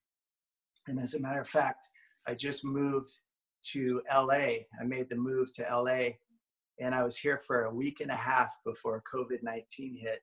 And 0.88 1.00
as 1.00 1.14
a 1.14 1.22
matter 1.22 1.42
of 1.42 1.50
fact, 1.50 1.86
I 2.28 2.34
just 2.34 2.64
moved 2.64 3.12
to 3.74 4.02
LA. 4.12 4.64
I 4.80 4.84
made 4.86 5.10
the 5.10 5.16
move 5.16 5.54
to 5.54 5.64
LA 5.64 6.12
and 6.82 6.96
I 6.96 7.04
was 7.04 7.18
here 7.18 7.42
for 7.46 7.66
a 7.66 7.74
week 7.74 8.00
and 8.02 8.12
a 8.12 8.16
half 8.16 8.50
before 8.66 9.04
COVID 9.14 9.44
19 9.44 9.98
hit. 10.02 10.22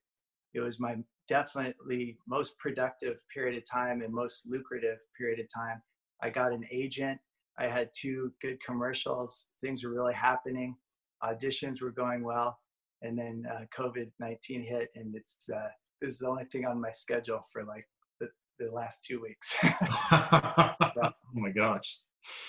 It 0.54 0.60
was 0.60 0.80
my 0.80 0.96
definitely 1.28 2.18
most 2.26 2.58
productive 2.58 3.18
period 3.32 3.56
of 3.56 3.70
time 3.70 4.02
and 4.02 4.12
most 4.12 4.46
lucrative 4.46 4.98
period 5.16 5.40
of 5.40 5.46
time. 5.54 5.80
I 6.22 6.30
got 6.30 6.52
an 6.52 6.64
agent. 6.72 7.20
I 7.58 7.68
had 7.68 7.90
two 7.98 8.32
good 8.40 8.58
commercials. 8.64 9.46
Things 9.62 9.84
were 9.84 9.90
really 9.90 10.14
happening. 10.14 10.76
Auditions 11.22 11.82
were 11.82 11.90
going 11.90 12.22
well. 12.22 12.58
And 13.02 13.18
then 13.18 13.44
uh, 13.50 13.64
COVID 13.76 14.10
19 14.18 14.62
hit, 14.62 14.88
and 14.96 15.14
it's 15.14 15.48
uh, 15.54 15.68
this 16.00 16.12
is 16.12 16.18
the 16.18 16.28
only 16.28 16.44
thing 16.46 16.66
on 16.66 16.80
my 16.80 16.90
schedule 16.90 17.46
for 17.52 17.64
like 17.64 17.86
the 18.20 18.28
the 18.58 18.70
last 18.72 19.04
two 19.04 19.20
weeks. 19.20 19.54
oh 20.12 21.12
my 21.34 21.50
gosh. 21.50 22.00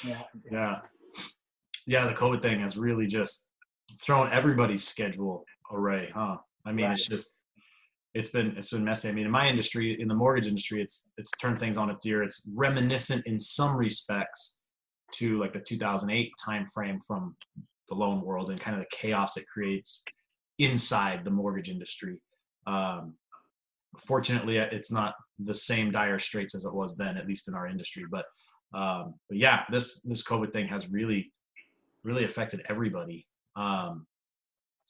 Yeah. 0.04 0.22
Yeah. 0.52 0.80
Yeah. 1.86 2.08
The 2.08 2.14
COVID 2.14 2.42
thing 2.42 2.60
has 2.62 2.78
really 2.78 3.06
just 3.06 3.50
thrown 4.02 4.32
everybody's 4.32 4.88
schedule 4.88 5.46
array, 5.72 6.10
huh? 6.14 6.38
I 6.66 6.72
mean, 6.72 6.86
right. 6.86 6.94
it's 6.98 7.08
just, 7.08 7.38
it's 8.14 8.30
been, 8.30 8.56
it's 8.58 8.70
been 8.70 8.84
messy. 8.84 9.10
I 9.10 9.12
mean, 9.12 9.26
in 9.26 9.32
my 9.32 9.48
industry, 9.48 10.00
in 10.00 10.08
the 10.08 10.16
mortgage 10.16 10.48
industry, 10.48 10.82
it's, 10.82 11.12
it's 11.18 11.32
turned 11.40 11.58
things 11.58 11.78
on 11.78 11.90
its 11.90 12.06
ear. 12.06 12.24
It's 12.24 12.48
reminiscent 12.54 13.26
in 13.26 13.40
some 13.40 13.76
respects 13.76 14.59
to 15.14 15.40
like 15.40 15.54
the 15.54 15.60
2008 15.60 16.32
timeframe 16.46 17.00
from 17.06 17.36
the 17.90 17.96
loan 17.96 18.22
world 18.22 18.50
and 18.50 18.60
kind 18.60 18.76
of 18.76 18.82
the 18.82 18.96
chaos 18.96 19.38
it 19.38 19.46
creates 19.48 20.04
inside 20.60 21.24
the 21.24 21.32
mortgage 21.32 21.70
industry. 21.70 22.22
Um, 22.68 23.16
fortunately, 23.98 24.58
it's 24.58 24.92
not 24.92 25.16
the 25.40 25.54
same 25.54 25.92
dire 25.92 26.20
straits 26.20 26.54
as 26.54 26.66
it 26.66 26.74
was 26.74 26.96
then, 26.98 27.18
at 27.18 27.28
least 27.28 27.48
in 27.48 27.56
our 27.56 27.68
industry. 27.68 28.04
But 28.10 28.26
um, 28.74 29.16
but 29.28 29.38
yeah, 29.40 29.64
this 29.72 30.02
this 30.02 30.24
COVID 30.24 30.54
thing 30.54 30.68
has 30.68 30.90
really 30.90 31.32
really 32.04 32.26
affected 32.26 32.62
everybody. 32.70 33.26
Um, 33.56 34.06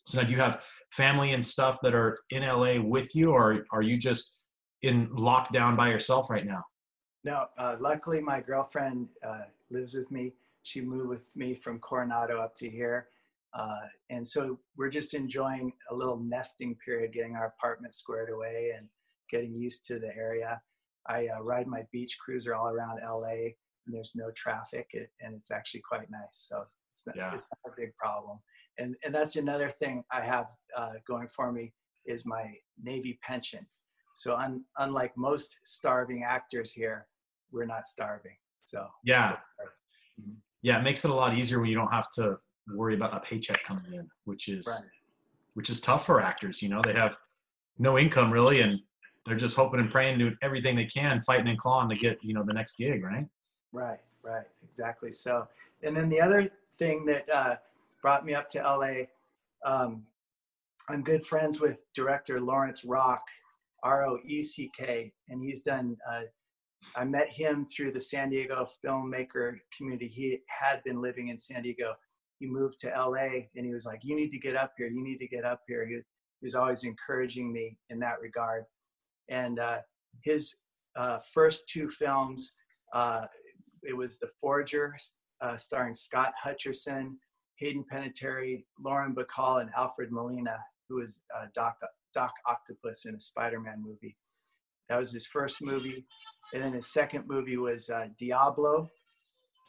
So 0.05 0.19
now 0.19 0.25
do 0.25 0.31
you 0.31 0.39
have 0.39 0.63
family 0.91 1.33
and 1.33 1.43
stuff 1.43 1.77
that 1.83 1.93
are 1.93 2.17
in 2.31 2.43
LA 2.43 2.81
with 2.81 3.15
you, 3.15 3.31
or 3.31 3.65
are 3.71 3.81
you 3.81 3.97
just 3.97 4.37
in 4.81 5.07
lockdown 5.09 5.77
by 5.77 5.89
yourself 5.89 6.29
right 6.29 6.45
now? 6.45 6.63
No, 7.23 7.47
uh, 7.57 7.75
luckily 7.79 8.21
my 8.21 8.41
girlfriend 8.41 9.07
uh, 9.25 9.43
lives 9.71 9.95
with 9.95 10.11
me. 10.11 10.33
She 10.63 10.81
moved 10.81 11.09
with 11.09 11.35
me 11.35 11.55
from 11.55 11.79
Coronado 11.79 12.39
up 12.39 12.55
to 12.57 12.69
here. 12.69 13.07
Uh, 13.53 13.87
and 14.09 14.27
so 14.27 14.59
we're 14.77 14.89
just 14.89 15.13
enjoying 15.13 15.73
a 15.89 15.95
little 15.95 16.17
nesting 16.17 16.75
period, 16.83 17.13
getting 17.13 17.35
our 17.35 17.47
apartment 17.47 17.93
squared 17.93 18.29
away 18.29 18.73
and 18.77 18.87
getting 19.29 19.53
used 19.53 19.85
to 19.87 19.99
the 19.99 20.15
area. 20.15 20.61
I 21.07 21.27
uh, 21.27 21.41
ride 21.41 21.67
my 21.67 21.85
beach 21.91 22.17
cruiser 22.23 22.53
all 22.53 22.67
around 22.69 22.99
LA 23.03 23.53
and 23.85 23.95
there's 23.95 24.13
no 24.15 24.29
traffic 24.31 24.89
and 24.93 25.33
it's 25.35 25.51
actually 25.51 25.81
quite 25.81 26.11
nice. 26.11 26.47
So 26.47 26.63
it's 26.91 27.07
not, 27.07 27.15
yeah. 27.15 27.33
it's 27.33 27.47
not 27.65 27.73
a 27.73 27.75
big 27.79 27.95
problem. 27.95 28.39
And, 28.77 28.95
and 29.03 29.13
that's 29.13 29.35
another 29.35 29.69
thing 29.69 30.03
I 30.11 30.21
have 30.21 30.47
uh, 30.77 30.93
going 31.07 31.27
for 31.27 31.51
me 31.51 31.73
is 32.05 32.25
my 32.25 32.53
Navy 32.81 33.19
pension. 33.23 33.65
So 34.15 34.35
un, 34.35 34.65
unlike 34.77 35.17
most 35.17 35.59
starving 35.63 36.23
actors 36.23 36.71
here, 36.73 37.07
we're 37.51 37.65
not 37.65 37.87
starving. 37.87 38.37
So 38.69 38.87
yeah, 39.03 39.37
mm-hmm. 40.19 40.33
yeah, 40.61 40.79
it 40.79 40.83
makes 40.83 41.03
it 41.03 41.11
a 41.11 41.13
lot 41.13 41.37
easier 41.37 41.59
when 41.59 41.69
you 41.69 41.75
don't 41.75 41.91
have 41.91 42.11
to 42.13 42.37
worry 42.75 42.93
about 42.93 43.15
a 43.15 43.19
paycheck 43.19 43.63
coming 43.63 43.93
in, 43.93 44.07
which 44.25 44.47
is 44.47 44.67
right. 44.67 44.89
which 45.55 45.69
is 45.69 45.81
tough 45.81 46.05
for 46.05 46.21
actors. 46.21 46.61
You 46.61 46.69
know, 46.69 46.81
they 46.83 46.93
have 46.93 47.15
no 47.79 47.97
income 47.97 48.31
really, 48.31 48.61
and 48.61 48.79
they're 49.25 49.35
just 49.35 49.55
hoping 49.55 49.79
and 49.79 49.89
praying, 49.89 50.19
doing 50.19 50.37
everything 50.43 50.75
they 50.75 50.85
can, 50.85 51.21
fighting 51.21 51.47
and 51.47 51.57
clawing 51.57 51.89
to 51.89 51.95
get 51.95 52.19
you 52.21 52.33
know 52.33 52.43
the 52.43 52.53
next 52.53 52.77
gig, 52.77 53.03
right? 53.03 53.25
Right, 53.71 53.99
right, 54.23 54.45
exactly. 54.63 55.11
So, 55.11 55.47
and 55.83 55.95
then 55.97 56.09
the 56.09 56.21
other 56.21 56.47
thing 56.77 57.05
that 57.05 57.29
uh, 57.33 57.55
brought 58.01 58.25
me 58.25 58.33
up 58.35 58.49
to 58.51 58.59
LA, 58.59 59.05
um, 59.65 60.03
I'm 60.89 61.01
good 61.03 61.25
friends 61.25 61.59
with 61.59 61.79
director 61.95 62.39
Lawrence 62.39 62.85
Roeck, 62.85 63.21
R 63.81 64.05
O 64.05 64.19
E 64.25 64.43
C 64.43 64.69
K, 64.77 65.11
and 65.29 65.41
he's 65.41 65.63
done. 65.63 65.97
Uh, 66.07 66.21
I 66.95 67.03
met 67.03 67.29
him 67.29 67.65
through 67.65 67.91
the 67.91 68.01
San 68.01 68.29
Diego 68.29 68.67
filmmaker 68.83 69.57
community. 69.75 70.07
He 70.07 70.39
had 70.47 70.83
been 70.83 71.01
living 71.01 71.27
in 71.29 71.37
San 71.37 71.63
Diego. 71.63 71.93
He 72.39 72.47
moved 72.47 72.79
to 72.79 72.87
LA, 72.87 73.47
and 73.55 73.65
he 73.65 73.73
was 73.73 73.85
like, 73.85 73.99
"You 74.03 74.15
need 74.15 74.31
to 74.31 74.39
get 74.39 74.55
up 74.55 74.73
here. 74.77 74.87
You 74.87 75.03
need 75.03 75.17
to 75.17 75.27
get 75.27 75.43
up 75.43 75.61
here." 75.67 75.85
He, 75.85 75.95
he 75.95 76.45
was 76.45 76.55
always 76.55 76.83
encouraging 76.83 77.51
me 77.51 77.77
in 77.89 77.99
that 77.99 78.21
regard. 78.21 78.63
And 79.29 79.59
uh, 79.59 79.79
his 80.23 80.55
uh, 80.95 81.19
first 81.33 81.67
two 81.67 81.89
films, 81.89 82.53
uh, 82.93 83.25
it 83.83 83.95
was 83.95 84.17
The 84.17 84.29
Forger, 84.41 84.95
uh, 85.41 85.57
starring 85.57 85.93
Scott 85.93 86.33
Hutcherson, 86.43 87.15
Hayden 87.57 87.83
Panettiere, 87.91 88.63
Lauren 88.79 89.13
Bacall, 89.13 89.61
and 89.61 89.69
Alfred 89.77 90.11
Molina, 90.11 90.57
who 90.87 90.95
was 90.95 91.23
uh, 91.37 91.45
Doc, 91.53 91.77
Doc 92.13 92.33
Octopus 92.45 93.05
in 93.05 93.15
a 93.15 93.19
Spider-Man 93.19 93.81
movie. 93.81 94.15
That 94.89 94.97
was 94.97 95.11
his 95.11 95.27
first 95.27 95.61
movie. 95.61 96.05
And 96.53 96.63
then 96.63 96.73
his 96.73 96.91
second 96.91 97.25
movie 97.27 97.57
was 97.57 97.89
uh, 97.89 98.07
Diablo 98.17 98.89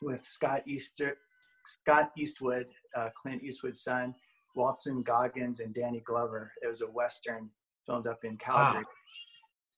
with 0.03 0.27
Scott 0.27 0.63
Easter, 0.67 1.19
Scott 1.67 2.11
Eastwood, 2.17 2.67
uh, 2.97 3.11
Clint 3.15 3.43
Eastwood's 3.43 3.83
son, 3.83 4.15
Walton 4.55 5.03
Goggins, 5.03 5.61
and 5.61 5.75
Danny 5.75 6.01
Glover. 6.01 6.53
It 6.63 6.67
was 6.67 6.81
a 6.81 6.87
Western 6.87 7.51
filmed 7.87 8.07
up 8.07 8.25
in 8.25 8.37
Calgary. 8.39 8.83
Wow. 8.83 8.89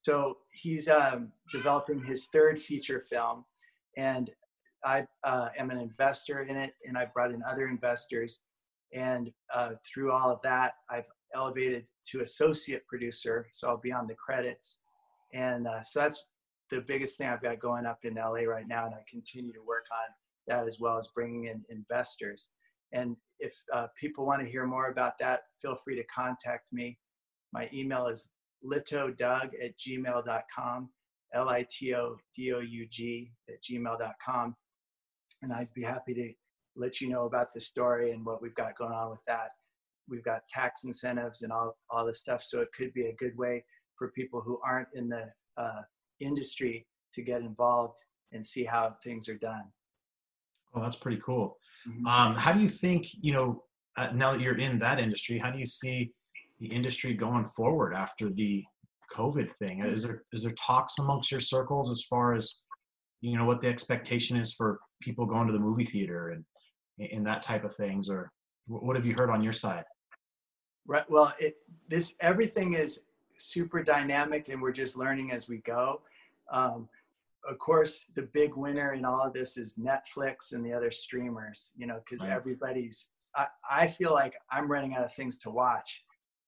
So 0.02 0.38
he's 0.52 0.88
um, 0.88 1.32
developing 1.52 2.02
his 2.02 2.26
third 2.26 2.58
feature 2.58 3.00
film, 3.00 3.44
and 3.96 4.30
I 4.84 5.06
uh, 5.22 5.48
am 5.56 5.70
an 5.70 5.78
investor 5.78 6.42
in 6.42 6.56
it, 6.56 6.74
and 6.86 6.98
I 6.98 7.06
brought 7.06 7.32
in 7.32 7.42
other 7.48 7.68
investors. 7.68 8.40
And 8.92 9.32
uh, 9.54 9.70
through 9.86 10.12
all 10.12 10.30
of 10.30 10.40
that, 10.42 10.74
I've 10.90 11.06
elevated 11.34 11.86
to 12.10 12.20
associate 12.20 12.86
producer, 12.86 13.46
so 13.52 13.68
I'll 13.68 13.76
be 13.76 13.92
on 13.92 14.06
the 14.06 14.14
credits. 14.14 14.78
And 15.32 15.66
uh, 15.66 15.82
so 15.82 16.00
that's 16.00 16.26
the 16.70 16.80
biggest 16.80 17.18
thing 17.18 17.28
I've 17.28 17.42
got 17.42 17.58
going 17.60 17.86
up 17.86 17.98
in 18.04 18.14
LA 18.14 18.42
right 18.42 18.66
now, 18.66 18.86
and 18.86 18.94
I 18.94 19.04
continue 19.10 19.52
to 19.52 19.62
work 19.66 19.84
on 19.92 20.14
that 20.48 20.66
as 20.66 20.78
well 20.80 20.96
as 20.96 21.08
bringing 21.14 21.44
in 21.44 21.62
investors. 21.70 22.48
And 22.92 23.16
if 23.38 23.54
uh, 23.72 23.86
people 23.98 24.26
want 24.26 24.42
to 24.42 24.48
hear 24.48 24.66
more 24.66 24.88
about 24.88 25.18
that, 25.20 25.40
feel 25.60 25.76
free 25.76 25.96
to 25.96 26.04
contact 26.04 26.72
me. 26.72 26.98
My 27.52 27.68
email 27.72 28.06
is 28.06 28.28
litodoug 28.64 29.50
at 29.62 29.78
gmail.com, 29.78 30.90
L 31.34 31.48
I 31.48 31.66
T 31.70 31.94
O 31.94 32.16
D 32.36 32.52
O 32.52 32.60
U 32.60 32.86
G 32.90 33.32
at 33.48 33.62
gmail.com. 33.62 34.56
And 35.42 35.52
I'd 35.52 35.72
be 35.74 35.82
happy 35.82 36.14
to 36.14 36.32
let 36.76 37.00
you 37.00 37.08
know 37.08 37.26
about 37.26 37.52
the 37.54 37.60
story 37.60 38.12
and 38.12 38.24
what 38.24 38.40
we've 38.40 38.54
got 38.54 38.76
going 38.76 38.92
on 38.92 39.10
with 39.10 39.24
that. 39.26 39.50
We've 40.08 40.24
got 40.24 40.48
tax 40.48 40.84
incentives 40.84 41.42
and 41.42 41.52
all, 41.52 41.76
all 41.90 42.06
this 42.06 42.20
stuff. 42.20 42.42
So 42.42 42.60
it 42.60 42.68
could 42.76 42.92
be 42.92 43.06
a 43.06 43.14
good 43.14 43.36
way 43.36 43.64
for 44.02 44.08
people 44.08 44.40
who 44.40 44.58
aren't 44.64 44.88
in 44.94 45.08
the 45.08 45.30
uh, 45.56 45.82
industry 46.18 46.84
to 47.14 47.22
get 47.22 47.40
involved 47.40 47.98
and 48.32 48.44
see 48.44 48.64
how 48.64 48.96
things 49.04 49.28
are 49.28 49.36
done. 49.36 49.62
Oh, 50.74 50.82
that's 50.82 50.96
pretty 50.96 51.20
cool. 51.24 51.56
Mm-hmm. 51.88 52.04
Um, 52.04 52.34
how 52.34 52.52
do 52.52 52.60
you 52.60 52.68
think, 52.68 53.06
you 53.20 53.32
know, 53.32 53.62
uh, 53.96 54.08
now 54.12 54.32
that 54.32 54.40
you're 54.40 54.58
in 54.58 54.80
that 54.80 54.98
industry, 54.98 55.38
how 55.38 55.52
do 55.52 55.60
you 55.60 55.66
see 55.66 56.10
the 56.58 56.66
industry 56.66 57.14
going 57.14 57.46
forward 57.56 57.94
after 57.94 58.28
the 58.28 58.64
COVID 59.14 59.50
thing? 59.60 59.84
Is 59.84 60.02
there 60.02 60.24
is 60.32 60.42
there 60.42 60.54
talks 60.54 60.98
amongst 60.98 61.30
your 61.30 61.40
circles 61.40 61.88
as 61.88 62.02
far 62.02 62.34
as 62.34 62.62
you 63.20 63.36
know 63.38 63.44
what 63.44 63.60
the 63.60 63.68
expectation 63.68 64.36
is 64.36 64.52
for 64.52 64.80
people 65.00 65.26
going 65.26 65.46
to 65.46 65.52
the 65.52 65.58
movie 65.58 65.84
theater 65.84 66.30
and 66.30 66.44
and 67.12 67.26
that 67.26 67.42
type 67.42 67.64
of 67.64 67.76
things, 67.76 68.08
or 68.08 68.32
what 68.66 68.96
have 68.96 69.04
you 69.04 69.14
heard 69.18 69.30
on 69.30 69.42
your 69.42 69.52
side? 69.52 69.84
Right. 70.86 71.08
Well, 71.10 71.34
it 71.38 71.56
this 71.88 72.14
everything 72.20 72.72
is 72.72 73.02
super 73.42 73.82
dynamic, 73.82 74.48
and 74.48 74.60
we're 74.60 74.72
just 74.72 74.96
learning 74.96 75.32
as 75.32 75.48
we 75.48 75.58
go. 75.58 76.02
Um, 76.50 76.88
of 77.48 77.58
course, 77.58 78.06
the 78.14 78.22
big 78.22 78.54
winner 78.54 78.92
in 78.94 79.04
all 79.04 79.20
of 79.20 79.32
this 79.32 79.56
is 79.56 79.74
Netflix 79.74 80.52
and 80.52 80.64
the 80.64 80.72
other 80.72 80.90
streamers. 80.90 81.72
You 81.76 81.86
know, 81.86 82.00
because 82.04 82.24
right. 82.26 82.34
everybody's. 82.34 83.10
I, 83.34 83.46
I 83.70 83.86
feel 83.88 84.12
like 84.12 84.34
I'm 84.50 84.70
running 84.70 84.94
out 84.94 85.04
of 85.04 85.14
things 85.14 85.38
to 85.38 85.50
watch 85.50 86.02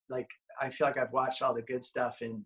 like 0.09 0.29
I 0.61 0.71
feel 0.71 0.87
like 0.87 0.99
I've 0.99 1.13
watched 1.13 1.43
all 1.43 1.55
the 1.55 1.63
good 1.63 1.85
stuff 1.85 2.21
and 2.21 2.45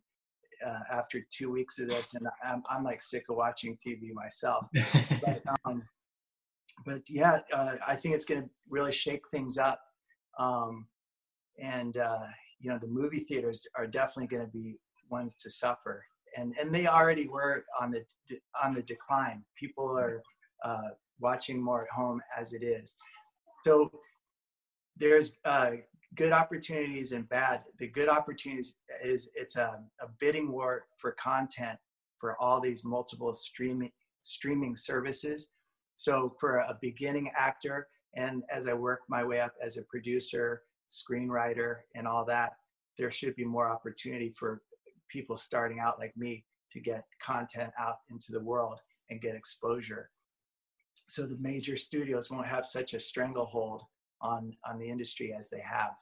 uh, 0.65 0.81
after 0.91 1.21
two 1.31 1.53
weeks 1.53 1.79
of 1.79 1.89
this, 1.89 2.15
and 2.15 2.27
I'm, 2.45 2.63
I'm 2.69 2.83
like 2.83 3.01
sick 3.01 3.25
of 3.29 3.37
watching 3.37 3.77
TV 3.77 4.13
myself. 4.13 4.67
but, 5.23 5.43
um, 5.65 5.85
but 6.85 7.03
yeah, 7.09 7.41
uh, 7.53 7.77
I 7.87 7.95
think 7.95 8.15
it's 8.15 8.25
going 8.25 8.43
to 8.43 8.51
really 8.69 8.91
shake 8.91 9.23
things 9.31 9.57
up. 9.57 9.81
Um, 10.39 10.87
and 11.61 11.97
uh, 11.97 12.27
you 12.61 12.71
know, 12.71 12.79
the 12.79 12.87
movie 12.89 13.21
theaters 13.21 13.67
are 13.77 13.87
definitely 13.87 14.27
going 14.27 14.47
to 14.47 14.53
be 14.53 14.77
ones 15.11 15.37
to 15.37 15.51
suffer, 15.51 16.05
and 16.37 16.55
and 16.61 16.75
they 16.75 16.87
already 16.87 17.27
were 17.29 17.65
on 17.81 17.91
the 17.91 18.05
on 18.63 18.75
the 18.75 18.83
decline. 18.83 19.45
People 19.57 19.99
are 19.99 20.23
uh, 20.65 20.89
watching 21.21 21.63
more 21.63 21.83
at 21.83 21.91
home 21.91 22.21
as 22.39 22.53
it 22.53 22.63
is. 22.63 22.97
So 23.65 23.91
there's 24.97 25.37
uh, 25.45 25.73
good 26.17 26.33
opportunities 26.33 27.13
and 27.13 27.29
bad. 27.29 27.63
The 27.79 27.89
good 27.89 28.09
opportunities 28.09 28.77
is 29.05 29.31
it's 29.35 29.57
a, 29.57 29.81
a 30.01 30.07
bidding 30.19 30.51
war 30.51 30.87
for 30.97 31.13
content 31.13 31.79
for 32.21 32.37
all 32.41 32.61
these 32.61 32.85
multiple 32.85 33.33
streaming 33.35 33.93
streaming 34.23 34.77
services. 34.77 35.51
So 35.95 36.35
for 36.41 36.59
a 36.59 36.79
beginning 36.81 37.31
actor, 37.37 37.89
and 38.17 38.43
as 38.51 38.67
I 38.67 38.75
work 38.75 39.01
my 39.09 39.25
way 39.25 39.41
up 39.41 39.53
as 39.63 39.77
a 39.77 39.83
producer, 39.83 40.63
screenwriter, 40.91 41.77
and 41.95 42.07
all 42.07 42.25
that, 42.27 42.53
there 42.97 43.11
should 43.11 43.35
be 43.37 43.45
more 43.45 43.69
opportunity 43.69 44.31
for 44.31 44.63
people 45.09 45.37
starting 45.37 45.81
out 45.81 45.99
like 45.99 46.17
me 46.17 46.45
to 46.71 46.81
get 46.81 47.05
content 47.23 47.73
out 47.79 47.99
into 48.11 48.33
the 48.33 48.41
world 48.41 48.81
and 49.11 49.21
get 49.21 49.35
exposure. 49.35 50.11
So 51.09 51.23
the 51.23 51.39
major 51.41 51.77
studios 51.77 52.31
won't 52.31 52.47
have 52.47 52.67
such 52.67 52.95
a 52.95 53.01
stranglehold 53.01 53.83
on 54.21 54.53
on 54.69 54.79
the 54.79 54.91
industry 54.91 55.35
as 55.39 55.49
they 55.49 55.61
have. 55.61 55.93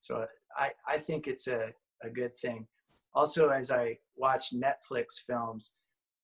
So 0.00 0.26
I 0.56 0.72
I 0.86 0.98
think 0.98 1.26
it's 1.26 1.46
a 1.46 1.72
a 2.02 2.10
good 2.10 2.36
thing. 2.38 2.66
Also, 3.14 3.48
as 3.48 3.70
I 3.70 3.98
watch 4.16 4.52
Netflix 4.54 5.20
films, 5.26 5.72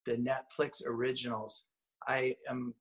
the 0.04 0.16
Netflix 0.16 0.86
originals, 0.86 1.64
I 2.06 2.36
am 2.48 2.74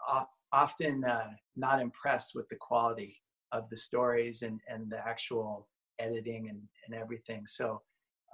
often 0.52 1.04
uh, 1.04 1.32
not 1.56 1.82
impressed 1.82 2.36
with 2.36 2.48
the 2.50 2.56
quality 2.56 3.18
of 3.56 3.70
the 3.70 3.78
stories 3.78 4.42
and, 4.42 4.60
and 4.68 4.90
the 4.90 5.06
actual 5.08 5.68
editing 6.00 6.50
and, 6.50 6.62
and 6.86 7.02
everything. 7.02 7.44
So 7.46 7.82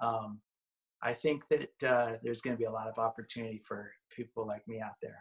um, 0.02 0.40
I 1.02 1.12
think 1.12 1.42
that 1.50 1.88
uh, 1.88 2.16
there's 2.22 2.42
going 2.42 2.56
to 2.56 2.58
be 2.58 2.66
a 2.66 2.70
lot 2.70 2.88
of 2.88 2.98
opportunity 2.98 3.60
for 3.66 3.92
people 4.14 4.46
like 4.46 4.66
me 4.66 4.80
out 4.80 4.96
there. 5.00 5.18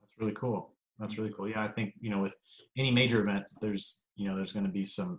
That's 0.00 0.14
really 0.18 0.34
cool. 0.34 0.72
That's 0.98 1.18
really 1.18 1.32
cool. 1.36 1.48
Yeah, 1.48 1.62
I 1.62 1.68
think 1.68 1.92
you 2.00 2.10
know 2.10 2.22
with 2.22 2.32
any 2.78 2.90
major 2.90 3.20
event, 3.20 3.44
there's 3.60 4.04
you 4.16 4.28
know 4.28 4.36
there's 4.36 4.52
going 4.52 4.64
to 4.64 4.72
be 4.72 4.84
some 4.84 5.18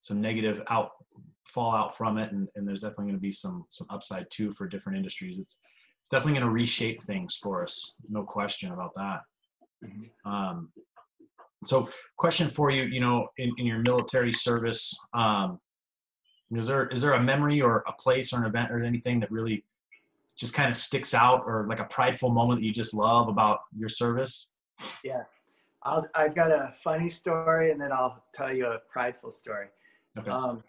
some 0.00 0.20
negative 0.20 0.62
out 0.68 0.90
fallout 1.46 1.96
from 1.96 2.18
it, 2.18 2.32
and, 2.32 2.48
and 2.54 2.68
there's 2.68 2.80
definitely 2.80 3.06
going 3.06 3.16
to 3.16 3.20
be 3.20 3.32
some 3.32 3.64
some 3.70 3.86
upside 3.90 4.26
too 4.30 4.52
for 4.52 4.68
different 4.68 4.98
industries. 4.98 5.38
It's 5.38 5.58
it's 6.02 6.10
definitely 6.10 6.40
going 6.40 6.48
to 6.48 6.52
reshape 6.52 7.02
things 7.02 7.38
for 7.42 7.62
us, 7.62 7.94
no 8.08 8.24
question 8.24 8.72
about 8.72 8.92
that. 8.96 9.20
Mm-hmm. 9.84 10.30
Um, 10.30 10.70
So, 11.64 11.90
question 12.16 12.48
for 12.48 12.70
you, 12.70 12.84
you 12.84 13.00
know, 13.00 13.28
in, 13.36 13.52
in 13.58 13.66
your 13.66 13.80
military 13.80 14.32
service, 14.32 14.94
um, 15.14 15.58
is 16.52 16.66
there 16.66 16.88
is 16.88 17.00
there 17.00 17.12
a 17.12 17.22
memory 17.22 17.60
or 17.60 17.84
a 17.86 17.92
place 17.92 18.32
or 18.32 18.38
an 18.38 18.46
event 18.46 18.72
or 18.72 18.82
anything 18.82 19.20
that 19.20 19.30
really 19.30 19.64
just 20.38 20.54
kind 20.54 20.70
of 20.70 20.76
sticks 20.76 21.12
out, 21.12 21.42
or 21.46 21.66
like 21.68 21.80
a 21.80 21.84
prideful 21.84 22.30
moment 22.30 22.60
that 22.60 22.66
you 22.66 22.72
just 22.72 22.94
love 22.94 23.28
about 23.28 23.60
your 23.76 23.88
service? 23.88 24.56
Yeah, 25.04 25.22
I'll, 25.82 26.06
I've 26.14 26.34
got 26.34 26.50
a 26.50 26.72
funny 26.82 27.10
story, 27.10 27.72
and 27.72 27.80
then 27.80 27.92
I'll 27.92 28.24
tell 28.34 28.52
you 28.52 28.66
a 28.66 28.78
prideful 28.90 29.30
story. 29.30 29.66
Okay. 30.18 30.30
Um, 30.30 30.64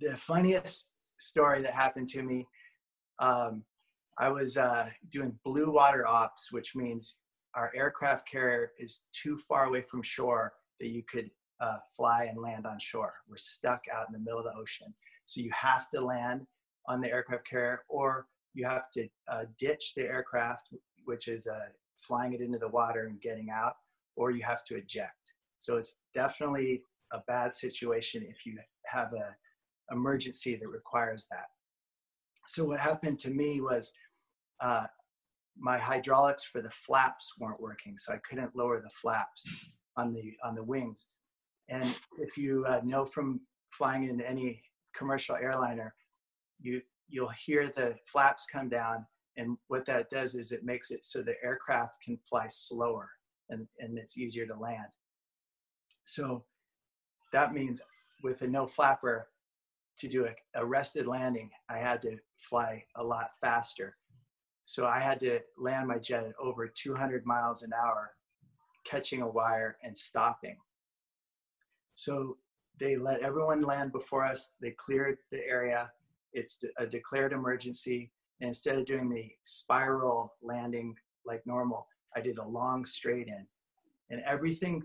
the 0.00 0.16
funniest 0.16 0.90
story 1.18 1.62
that 1.62 1.74
happened 1.74 2.08
to 2.08 2.22
me, 2.22 2.46
um, 3.18 3.64
I 4.18 4.28
was 4.30 4.56
uh, 4.56 4.88
doing 5.10 5.38
blue 5.44 5.70
water 5.70 6.06
ops, 6.06 6.52
which 6.52 6.74
means 6.74 7.18
our 7.54 7.72
aircraft 7.74 8.28
carrier 8.28 8.72
is 8.78 9.02
too 9.12 9.36
far 9.36 9.66
away 9.66 9.82
from 9.82 10.02
shore 10.02 10.54
that 10.80 10.88
you 10.88 11.02
could 11.02 11.30
uh, 11.60 11.78
fly 11.96 12.24
and 12.24 12.40
land 12.40 12.66
on 12.66 12.78
shore. 12.78 13.14
We're 13.28 13.36
stuck 13.36 13.82
out 13.92 14.06
in 14.08 14.12
the 14.12 14.18
middle 14.18 14.38
of 14.38 14.44
the 14.44 14.54
ocean. 14.60 14.94
So 15.24 15.40
you 15.40 15.50
have 15.52 15.88
to 15.90 16.00
land 16.00 16.46
on 16.86 17.00
the 17.00 17.10
aircraft 17.10 17.48
carrier 17.48 17.82
or 17.88 18.26
you 18.54 18.64
have 18.64 18.90
to 18.90 19.08
uh, 19.30 19.44
ditch 19.58 19.94
the 19.94 20.02
aircraft, 20.02 20.68
which 21.04 21.28
is 21.28 21.46
uh, 21.46 21.66
flying 21.96 22.32
it 22.32 22.40
into 22.40 22.58
the 22.58 22.68
water 22.68 23.06
and 23.06 23.20
getting 23.20 23.50
out, 23.50 23.74
or 24.16 24.30
you 24.30 24.42
have 24.42 24.64
to 24.64 24.76
eject. 24.76 25.34
So 25.58 25.76
it's 25.76 25.96
definitely 26.14 26.82
a 27.12 27.20
bad 27.26 27.54
situation 27.54 28.26
if 28.28 28.46
you 28.46 28.56
have 28.86 29.12
a 29.12 29.36
emergency 29.90 30.56
that 30.56 30.68
requires 30.68 31.26
that. 31.30 31.46
So 32.46 32.64
what 32.64 32.80
happened 32.80 33.18
to 33.20 33.30
me 33.30 33.60
was 33.60 33.92
uh, 34.60 34.86
my 35.58 35.78
hydraulics 35.78 36.44
for 36.44 36.62
the 36.62 36.70
flaps 36.70 37.34
weren't 37.38 37.60
working, 37.60 37.96
so 37.96 38.12
I 38.12 38.18
couldn't 38.28 38.56
lower 38.56 38.80
the 38.80 38.90
flaps 38.90 39.46
on 39.96 40.12
the 40.12 40.34
on 40.44 40.54
the 40.54 40.62
wings. 40.62 41.08
And 41.68 41.84
if 42.18 42.36
you 42.36 42.64
uh, 42.66 42.80
know 42.84 43.04
from 43.04 43.40
flying 43.70 44.04
in 44.04 44.20
any 44.20 44.62
commercial 44.96 45.36
airliner, 45.36 45.94
you 46.60 46.80
you'll 47.08 47.28
hear 47.28 47.68
the 47.68 47.96
flaps 48.04 48.46
come 48.46 48.68
down, 48.68 49.06
and 49.36 49.56
what 49.68 49.86
that 49.86 50.10
does 50.10 50.34
is 50.34 50.52
it 50.52 50.64
makes 50.64 50.90
it 50.90 51.04
so 51.04 51.22
the 51.22 51.34
aircraft 51.42 52.02
can 52.02 52.18
fly 52.28 52.46
slower 52.48 53.10
and, 53.50 53.66
and 53.78 53.98
it's 53.98 54.18
easier 54.18 54.46
to 54.46 54.58
land. 54.58 54.88
So 56.04 56.44
that 57.32 57.52
means 57.52 57.82
with 58.22 58.42
a 58.42 58.48
no 58.48 58.66
flapper 58.66 59.28
to 59.98 60.08
do 60.08 60.26
a, 60.26 60.34
a 60.54 60.64
rested 60.64 61.06
landing, 61.06 61.50
I 61.68 61.78
had 61.78 62.02
to 62.02 62.16
fly 62.38 62.84
a 62.96 63.04
lot 63.04 63.30
faster 63.40 63.96
so 64.68 64.86
I 64.86 65.00
had 65.00 65.18
to 65.20 65.40
land 65.56 65.88
my 65.88 65.96
jet 65.96 66.26
at 66.26 66.34
over 66.38 66.68
200 66.68 67.24
miles 67.24 67.62
an 67.62 67.70
hour, 67.72 68.12
catching 68.84 69.22
a 69.22 69.26
wire 69.26 69.78
and 69.82 69.96
stopping. 69.96 70.58
So 71.94 72.36
they 72.78 72.96
let 72.96 73.22
everyone 73.22 73.62
land 73.62 73.92
before 73.92 74.26
us. 74.26 74.50
They 74.60 74.72
cleared 74.72 75.16
the 75.32 75.42
area. 75.46 75.90
It's 76.34 76.58
a 76.76 76.84
declared 76.84 77.32
emergency. 77.32 78.12
And 78.42 78.48
instead 78.48 78.76
of 78.76 78.84
doing 78.84 79.08
the 79.08 79.30
spiral 79.42 80.34
landing 80.42 80.94
like 81.24 81.46
normal, 81.46 81.86
I 82.14 82.20
did 82.20 82.36
a 82.36 82.46
long 82.46 82.84
straight 82.84 83.28
in. 83.28 83.46
And 84.10 84.20
everything 84.26 84.82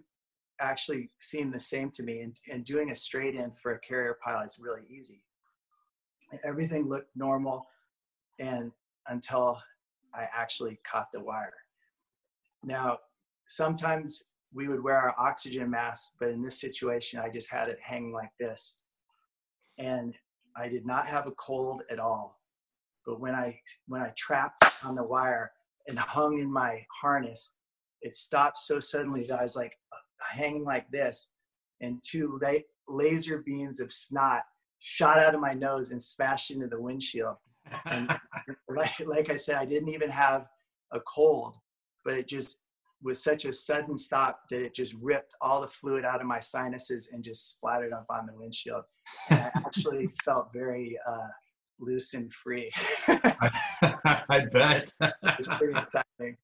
actually 0.62 1.10
seemed 1.20 1.54
the 1.54 1.60
same 1.60 1.92
to 1.92 2.04
me. 2.04 2.22
And, 2.22 2.40
and 2.50 2.63
doing 2.63 2.92
a 2.92 2.96
straight 2.96 3.36
in 3.36 3.52
for 3.62 3.74
a 3.74 3.80
carrier 3.80 4.18
pilot 4.24 4.46
is 4.46 4.60
really 4.62 4.84
easy. 4.90 5.22
everything 6.46 6.88
looked 6.88 7.13
normal. 7.18 7.68
And 8.40 8.72
until 9.10 9.60
I 10.13 10.27
actually 10.34 10.79
caught 10.84 11.12
the 11.12 11.20
wire. 11.20 11.53
Now, 12.64 13.00
sometimes 13.48 14.24
we 14.53 14.68
would 14.68 14.83
wear 14.83 14.98
our 14.98 15.16
oxygen 15.18 15.70
masks, 15.70 16.16
but 16.20 16.29
in 16.29 16.42
this 16.42 16.59
situation, 16.59 17.20
I 17.20 17.29
just 17.29 17.51
had 17.51 17.70
it 17.70 17.79
hanging 17.81 18.14
like 18.14 18.31
this. 18.40 18.77
And 19.77 20.16
I 20.55 20.68
did 20.68 20.85
not 20.85 21.07
have 21.07 21.27
a 21.27 21.31
cold 21.31 21.81
at 21.90 22.00
all. 22.00 22.40
But 23.05 23.20
when 23.20 23.35
I 23.35 23.59
when 23.88 24.01
I 24.01 24.14
trapped 24.16 24.64
on 24.85 24.96
the 24.96 25.03
wire 25.03 25.51
and 25.88 26.00
hung 26.00 26.40
in 26.40 26.51
my 26.51 26.85
harness, 27.01 27.51
it 28.01 28.16
stopped 28.16 28.59
so 28.59 28.79
suddenly 28.79 29.24
that 29.24 29.40
I 29.40 29.44
was 29.44 29.55
like 29.55 29.77
uh, 29.92 29.98
hanging 30.35 30.64
like 30.64 30.90
this, 30.90 31.27
and 31.81 32.01
two 32.01 32.40
la- 32.42 32.59
laser 32.88 33.40
beams 33.40 33.79
of 33.81 33.92
snot 33.92 34.44
shot 34.79 35.18
out 35.18 35.35
of 35.35 35.42
my 35.42 35.53
nose 35.53 35.92
and 35.92 36.01
smashed 36.01 36.51
into 36.51 36.68
the 36.68 36.79
windshield 36.79 37.38
like, 38.68 39.00
like 39.05 39.29
I 39.29 39.38
said, 39.38 39.55
I 39.55 39.66
didn't 39.66 39.90
even 39.90 40.09
have 40.09 40.48
a 40.92 41.00
cold, 41.01 41.55
but 42.05 42.16
it 42.16 42.27
just 42.27 42.59
was 43.01 43.22
such 43.22 43.46
a 43.46 43.53
sudden 43.53 43.98
stop 43.98 44.42
that 44.50 44.62
it 44.62 44.74
just 44.74 44.94
ripped 45.01 45.33
all 45.42 45.62
the 45.62 45.68
fluid 45.68 46.05
out 46.05 46.22
of 46.22 46.27
my 46.27 46.40
sinuses 46.40 47.09
and 47.12 47.24
just 47.24 47.51
splattered 47.51 47.92
up 47.92 48.05
on 48.09 48.25
the 48.25 48.33
windshield. 48.33 48.86
And 49.29 49.42
I 49.42 49.51
actually 49.57 50.07
felt 50.24 50.53
very 50.53 50.98
uh, 51.05 51.27
loose 51.79 52.14
and 52.14 52.31
free. 52.31 52.72
I 53.07 54.46
bet. 54.51 54.92
it's 55.01 55.48
pretty 55.57 55.77
exciting. 55.77 56.38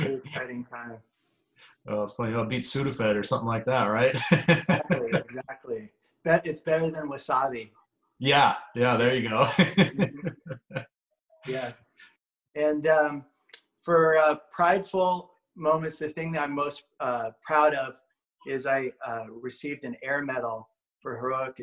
Pretty 0.00 0.20
exciting 0.24 0.64
time. 0.64 0.98
Oh, 1.86 2.02
it's 2.02 2.14
funny. 2.14 2.34
I'll 2.34 2.46
beat 2.46 2.62
Sudafed 2.62 3.14
or 3.14 3.22
something 3.22 3.46
like 3.46 3.66
that, 3.66 3.84
right? 3.84 4.14
exactly. 4.32 5.10
Exactly. 5.12 5.90
Bet 6.24 6.46
it's 6.46 6.60
better 6.60 6.90
than 6.90 7.08
wasabi. 7.08 7.70
Yeah, 8.18 8.54
yeah, 8.74 8.96
there 8.96 9.14
you 9.14 9.28
go. 9.28 9.48
yes. 11.46 11.84
And 12.54 12.86
um, 12.86 13.24
for 13.82 14.16
uh, 14.16 14.36
prideful 14.52 15.32
moments, 15.56 15.98
the 15.98 16.08
thing 16.10 16.32
that 16.32 16.42
I'm 16.42 16.54
most 16.54 16.84
uh, 17.00 17.30
proud 17.44 17.74
of 17.74 17.94
is 18.46 18.66
I 18.66 18.92
uh, 19.06 19.24
received 19.30 19.84
an 19.84 19.96
air 20.02 20.22
medal 20.22 20.68
for 21.00 21.16
heroic 21.18 21.60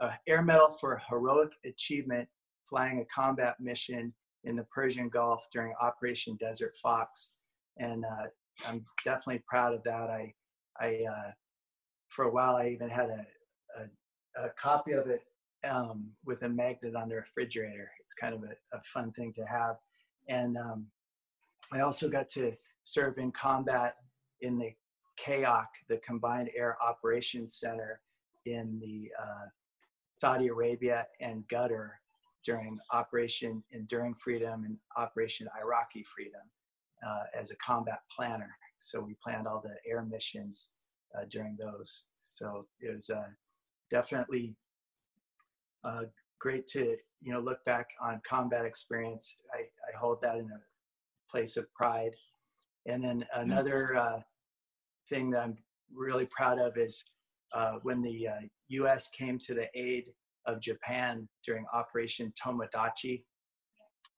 uh, 0.00 0.10
air 0.26 0.42
medal 0.42 0.76
for 0.80 1.00
heroic 1.08 1.52
achievement 1.64 2.28
flying 2.68 3.00
a 3.00 3.04
combat 3.06 3.56
mission 3.60 4.12
in 4.44 4.56
the 4.56 4.64
Persian 4.64 5.08
Gulf 5.08 5.46
during 5.52 5.72
Operation 5.80 6.36
Desert 6.38 6.74
Fox, 6.82 7.34
and 7.78 8.04
uh, 8.04 8.26
I'm 8.68 8.84
definitely 9.04 9.42
proud 9.48 9.74
of 9.74 9.82
that. 9.84 10.10
I, 10.10 10.34
I, 10.78 11.04
uh, 11.10 11.30
for 12.08 12.26
a 12.26 12.30
while, 12.30 12.56
I 12.56 12.68
even 12.68 12.90
had 12.90 13.06
a, 13.06 13.26
a, 13.80 14.46
a 14.46 14.50
copy 14.50 14.92
of 14.92 15.06
it 15.06 15.22
um, 15.68 16.10
with 16.24 16.42
a 16.42 16.48
magnet 16.48 16.94
on 16.94 17.08
the 17.08 17.16
refrigerator. 17.16 17.90
It's 18.00 18.14
kind 18.14 18.34
of 18.34 18.42
a, 18.42 18.76
a 18.76 18.80
fun 18.92 19.12
thing 19.12 19.32
to 19.34 19.44
have. 19.44 19.76
And 20.28 20.56
um, 20.56 20.86
I 21.72 21.80
also 21.80 22.08
got 22.08 22.28
to 22.30 22.52
serve 22.84 23.18
in 23.18 23.32
combat 23.32 23.96
in 24.40 24.58
the 24.58 24.72
CAOC, 25.18 25.66
the 25.88 25.98
Combined 25.98 26.50
Air 26.56 26.76
Operations 26.82 27.58
Center 27.58 28.00
in 28.46 28.78
the 28.80 29.10
uh, 29.20 29.46
Saudi 30.18 30.48
Arabia 30.48 31.06
and 31.20 31.44
Qatar 31.48 31.90
during 32.44 32.78
Operation 32.92 33.62
Enduring 33.72 34.14
Freedom 34.14 34.64
and 34.64 34.76
Operation 34.96 35.48
Iraqi 35.60 36.04
Freedom 36.14 36.40
uh, 37.06 37.24
as 37.38 37.50
a 37.50 37.56
combat 37.56 38.00
planner. 38.14 38.50
So 38.78 39.00
we 39.00 39.16
planned 39.22 39.46
all 39.46 39.62
the 39.64 39.76
air 39.90 40.02
missions 40.02 40.70
uh, 41.16 41.24
during 41.30 41.56
those. 41.58 42.04
So 42.20 42.66
it 42.80 42.92
was 42.92 43.08
uh, 43.08 43.28
definitely 43.90 44.56
uh, 45.84 46.02
great 46.40 46.66
to 46.68 46.96
you 47.22 47.32
know 47.32 47.40
look 47.40 47.64
back 47.64 47.88
on 48.02 48.20
combat 48.28 48.64
experience. 48.64 49.36
I, 49.52 49.60
I 49.60 49.98
hold 49.98 50.18
that 50.22 50.36
in 50.36 50.46
a 50.46 50.60
place 51.30 51.56
of 51.56 51.72
pride. 51.74 52.12
And 52.86 53.02
then 53.02 53.24
another 53.34 53.96
uh, 53.96 54.20
thing 55.08 55.30
that 55.30 55.42
I'm 55.42 55.56
really 55.92 56.26
proud 56.26 56.58
of 56.58 56.76
is 56.76 57.02
uh, 57.54 57.74
when 57.82 58.02
the 58.02 58.28
U.S. 58.68 59.08
Uh, 59.08 59.16
came 59.16 59.38
to 59.40 59.54
the 59.54 59.68
aid 59.74 60.12
of 60.46 60.60
Japan 60.60 61.28
during 61.46 61.64
Operation 61.72 62.32
Tomodachi. 62.40 63.24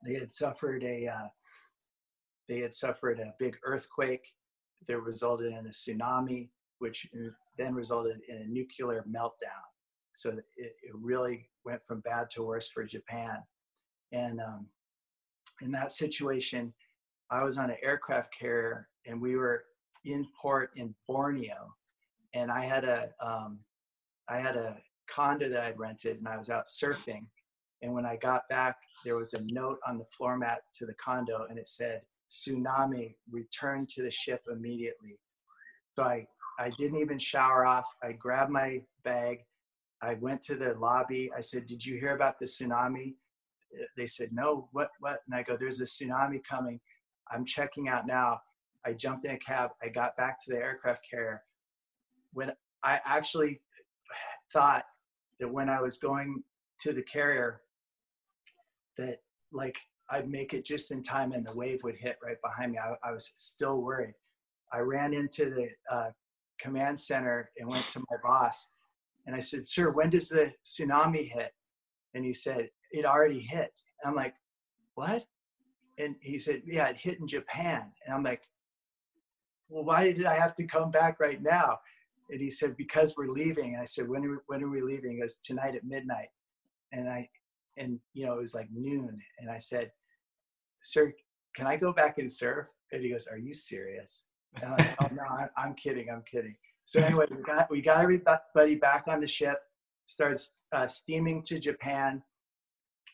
They 0.05 0.15
had 0.15 0.33
suffered 0.33 0.83
a 0.83 1.07
uh, 1.07 1.29
they 2.49 2.61
had 2.61 2.75
suffered 2.75 3.19
a 3.19 3.35
big 3.39 3.57
earthquake 3.65 4.27
that 4.89 5.01
resulted 5.01 5.53
in 5.53 5.67
a 5.67 5.71
tsunami, 5.71 6.49
which 6.79 7.09
then 7.59 7.75
resulted 7.75 8.19
in 8.29 8.37
a 8.37 8.47
nuclear 8.47 9.05
meltdown. 9.09 9.65
So 10.17 10.31
it, 10.31 10.45
it 10.57 10.93
really 10.95 11.51
went 11.67 11.85
from 11.87 12.01
bad 12.01 12.31
to 12.31 12.43
worse 12.43 12.69
for 12.71 12.85
Japan. 12.85 13.37
And 14.13 14.41
um, 14.41 14.67
in 15.61 15.71
that 15.73 15.93
situation, 15.93 16.73
I 17.31 17.45
was 17.45 17.59
on 17.59 17.69
an 17.69 17.77
aircraft 17.83 18.33
carrier 18.33 18.89
and 19.05 19.21
we 19.21 19.37
were 19.37 19.65
in 20.07 20.25
port 20.41 20.71
in 20.75 20.95
Borneo. 21.07 21.75
And 22.33 22.51
I 22.51 22.65
had 22.65 22.85
a, 22.85 23.11
um, 23.21 23.59
I 24.27 24.39
had 24.39 24.57
a 24.57 24.79
condo 25.07 25.51
that 25.51 25.63
I'd 25.65 25.79
rented 25.79 26.17
and 26.17 26.27
I 26.27 26.39
was 26.39 26.49
out 26.49 26.67
surfing. 26.67 27.27
And 27.83 27.93
when 27.93 28.07
I 28.07 28.17
got 28.17 28.49
back, 28.49 28.77
there 29.05 29.17
was 29.17 29.35
a 29.35 29.43
note 29.53 29.81
on 29.87 29.99
the 29.99 30.07
floor 30.07 30.39
mat 30.39 30.63
to 30.77 30.87
the 30.87 30.95
condo 30.95 31.47
and 31.51 31.59
it 31.59 31.69
said, 31.69 32.01
tsunami, 32.31 33.17
return 33.31 33.87
to 33.91 34.03
the 34.03 34.11
ship 34.11 34.41
immediately. 34.51 35.19
So 35.99 36.05
I, 36.05 36.27
I 36.59 36.71
didn't 36.71 37.01
even 37.01 37.19
shower 37.19 37.67
off. 37.67 37.85
I 38.03 38.13
grabbed 38.13 38.51
my 38.51 38.81
bag 39.05 39.41
I 40.03 40.15
went 40.15 40.43
to 40.43 40.57
the 40.57 40.75
lobby. 40.75 41.31
I 41.37 41.41
said, 41.41 41.67
Did 41.67 41.85
you 41.85 41.99
hear 41.99 42.15
about 42.15 42.39
the 42.39 42.47
tsunami? 42.47 43.15
They 43.97 44.07
said, 44.07 44.31
No, 44.33 44.69
what, 44.73 44.91
what? 45.01 45.21
And 45.27 45.35
I 45.35 45.43
go, 45.43 45.57
There's 45.57 45.81
a 45.81 45.85
tsunami 45.85 46.43
coming. 46.45 46.81
I'm 47.31 47.45
checking 47.45 47.89
out 47.89 48.07
now. 48.07 48.41
I 48.85 48.93
jumped 48.93 49.25
in 49.25 49.33
a 49.33 49.39
cab. 49.39 49.71
I 49.83 49.89
got 49.89 50.17
back 50.17 50.43
to 50.45 50.53
the 50.53 50.59
aircraft 50.59 51.05
carrier. 51.09 51.43
When 52.33 52.53
I 52.83 53.01
actually 53.05 53.61
thought 54.53 54.85
that 55.41 55.49
when 55.51 55.69
I 55.69 55.81
was 55.81 55.99
going 55.99 56.43
to 56.81 56.93
the 56.93 57.03
carrier, 57.03 57.63
that 58.99 59.19
like 59.53 59.77
I'd 60.11 60.29
make 60.29 60.55
it 60.55 60.65
just 60.65 60.93
in 60.93 61.03
time 61.03 61.33
and 61.33 61.45
the 61.45 61.55
wave 61.55 61.83
would 61.83 61.97
hit 61.97 62.19
right 62.23 62.41
behind 62.43 62.73
me. 62.73 62.79
I, 62.79 62.95
I 63.03 63.13
was 63.13 63.35
still 63.39 63.81
worried. 63.81 64.15
I 64.73 64.79
ran 64.79 65.15
into 65.15 65.51
the 65.51 65.69
uh, 65.91 66.11
command 66.59 66.99
center 66.99 67.51
and 67.59 67.69
went 67.69 67.85
to 67.91 68.01
my 68.01 68.17
boss 68.23 68.69
and 69.27 69.35
I 69.35 69.41
said, 69.41 69.67
Sir, 69.67 69.91
when 69.91 70.11
does 70.11 70.29
the 70.29 70.53
tsunami 70.65 71.29
hit? 71.31 71.53
And 72.15 72.25
he 72.25 72.33
said, 72.33 72.71
It 72.93 73.05
already 73.05 73.41
hit. 73.41 73.73
I'm 74.05 74.15
like, 74.15 74.35
What? 74.95 75.25
And 75.99 76.15
he 76.21 76.39
said, 76.39 76.63
Yeah, 76.65 76.89
it 76.89 76.97
hit 76.97 77.21
in 77.21 77.27
Japan. 77.27 77.93
And 78.05 78.15
I'm 78.15 78.23
like, 78.23 78.43
Well, 79.69 79.85
why 79.85 80.13
did 80.13 80.27
I 80.27 80.35
have 80.35 80.55
to 80.57 80.65
come 80.65 80.91
back 80.91 81.19
right 81.19 81.43
now? 81.43 81.79
And 82.31 82.41
he 82.41 82.51
said, 82.51 82.77
Because 82.77 83.15
we're 83.17 83.33
leaving. 83.33 83.75
And 83.75 83.83
I 83.83 83.87
said, 83.87 84.09
When 84.09 84.25
are 84.25 84.31
we, 84.31 84.37
when 84.47 84.63
are 84.63 84.71
we 84.71 84.81
leaving? 84.81 85.13
He 85.13 85.21
goes, 85.21 85.39
Tonight 85.45 85.75
at 85.75 85.85
midnight. 85.85 86.29
And 86.93 87.09
I, 87.09 87.29
and 87.77 87.99
you 88.15 88.27
know, 88.27 88.35
it 88.35 88.41
was 88.41 88.55
like 88.55 88.69
noon. 88.73 89.19
And 89.39 89.51
I 89.51 89.59
said, 89.59 89.91
Sir, 90.83 91.13
can 91.57 91.67
I 91.67 91.77
go 91.77 91.93
back 91.93 92.19
and 92.19 92.31
surf? 92.31 92.69
And 92.93 93.03
he 93.03 93.11
goes, 93.11 93.27
Are 93.27 93.39
you 93.39 93.53
serious? 93.53 94.27
And 94.55 94.67
I'm 94.67 94.77
like, 94.79 94.97
Oh, 95.03 95.09
no, 95.13 95.49
I'm 95.57 95.75
kidding. 95.75 96.11
I'm 96.11 96.23
kidding. 96.31 96.55
So 96.87 97.01
anyway, 97.03 97.27
we 97.29 97.43
got 97.43 97.69
we 97.69 97.83
got 97.83 98.01
everybody 98.01 98.77
back 98.77 99.05
on 99.09 99.21
the 99.21 99.27
ship. 99.27 99.59
Starts 100.07 100.53
uh, 100.73 100.87
steaming 100.87 101.43
to 101.43 101.59
Japan. 101.59 102.23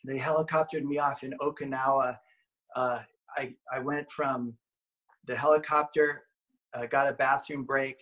They 0.05 0.19
helicoptered 0.19 0.83
me 0.83 0.99
off 0.99 1.25
in 1.25 1.33
Okinawa. 1.41 2.19
Uh, 2.77 2.99
I 3.35 3.55
I 3.73 3.79
went 3.79 4.11
from 4.11 4.55
the 5.27 5.35
helicopter, 5.35 6.25
uh, 6.75 6.85
got 6.85 7.09
a 7.09 7.15
bathroom 7.15 7.65
break, 7.65 7.97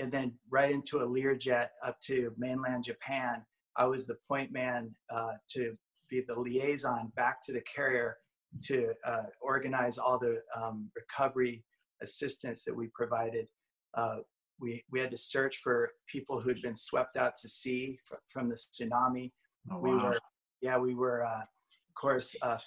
and 0.00 0.10
then 0.10 0.32
right 0.50 0.72
into 0.72 0.98
a 0.98 1.06
Learjet 1.06 1.68
up 1.84 2.00
to 2.06 2.32
mainland 2.36 2.82
Japan. 2.82 3.44
I 3.76 3.84
was 3.84 4.08
the 4.08 4.16
point 4.26 4.50
man 4.50 4.90
uh, 5.08 5.34
to 5.54 5.76
be 6.10 6.24
the 6.26 6.38
liaison 6.38 7.12
back 7.14 7.40
to 7.42 7.52
the 7.52 7.62
carrier 7.62 8.16
to 8.64 8.92
uh, 9.06 9.24
organize 9.40 9.98
all 9.98 10.18
the 10.18 10.40
um, 10.56 10.90
recovery 10.96 11.62
assistance 12.02 12.64
that 12.64 12.74
we 12.74 12.88
provided. 12.88 13.46
Uh, 13.94 14.16
we, 14.60 14.82
we 14.90 15.00
had 15.00 15.10
to 15.10 15.16
search 15.16 15.58
for 15.58 15.88
people 16.10 16.40
who 16.40 16.48
had 16.48 16.60
been 16.62 16.74
swept 16.74 17.16
out 17.16 17.34
to 17.42 17.48
sea 17.48 17.98
from 18.32 18.48
the 18.48 18.54
tsunami. 18.54 19.32
Oh, 19.70 19.78
We 19.78 19.90
were, 19.90 20.18
yeah, 20.60 20.78
we 20.78 20.94
were, 20.94 21.24
uh, 21.24 21.42
of 21.42 21.94
course, 22.00 22.34
uh, 22.42 22.58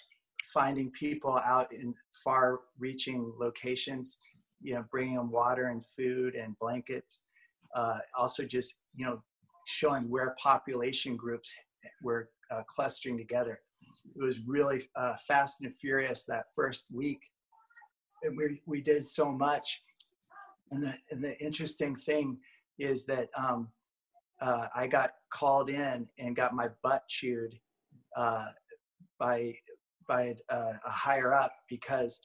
finding 0.53 0.91
people 0.91 1.39
out 1.45 1.71
in 1.73 1.93
far 2.23 2.61
reaching 2.77 3.33
locations, 3.39 4.17
you 4.61 4.73
know, 4.73 4.83
bringing 4.91 5.15
them 5.15 5.31
water 5.31 5.67
and 5.67 5.83
food 5.97 6.35
and 6.35 6.57
blankets. 6.59 7.21
Uh, 7.75 7.99
also 8.17 8.43
just, 8.43 8.75
you 8.95 9.05
know, 9.05 9.21
showing 9.67 10.09
where 10.09 10.35
population 10.41 11.15
groups 11.15 11.51
were 12.03 12.29
uh, 12.51 12.61
clustering 12.67 13.17
together. 13.17 13.59
It 14.15 14.23
was 14.23 14.41
really 14.45 14.89
uh, 14.95 15.13
fast 15.27 15.61
and 15.61 15.73
furious 15.79 16.25
that 16.25 16.45
first 16.55 16.85
week. 16.91 17.19
And 18.23 18.35
we, 18.37 18.59
we 18.65 18.81
did 18.81 19.07
so 19.07 19.31
much. 19.31 19.81
And 20.71 20.83
the, 20.83 20.93
and 21.11 21.23
the 21.23 21.37
interesting 21.39 21.95
thing 21.95 22.37
is 22.77 23.05
that 23.05 23.29
um, 23.37 23.69
uh, 24.41 24.67
I 24.75 24.87
got 24.87 25.11
called 25.31 25.69
in 25.69 26.07
and 26.17 26.35
got 26.35 26.53
my 26.53 26.67
butt 26.83 27.03
chewed 27.07 27.55
uh, 28.15 28.47
by 29.19 29.53
by 30.07 30.33
uh, 30.49 30.73
a 30.85 30.89
higher 30.89 31.33
up 31.35 31.53
because 31.69 32.19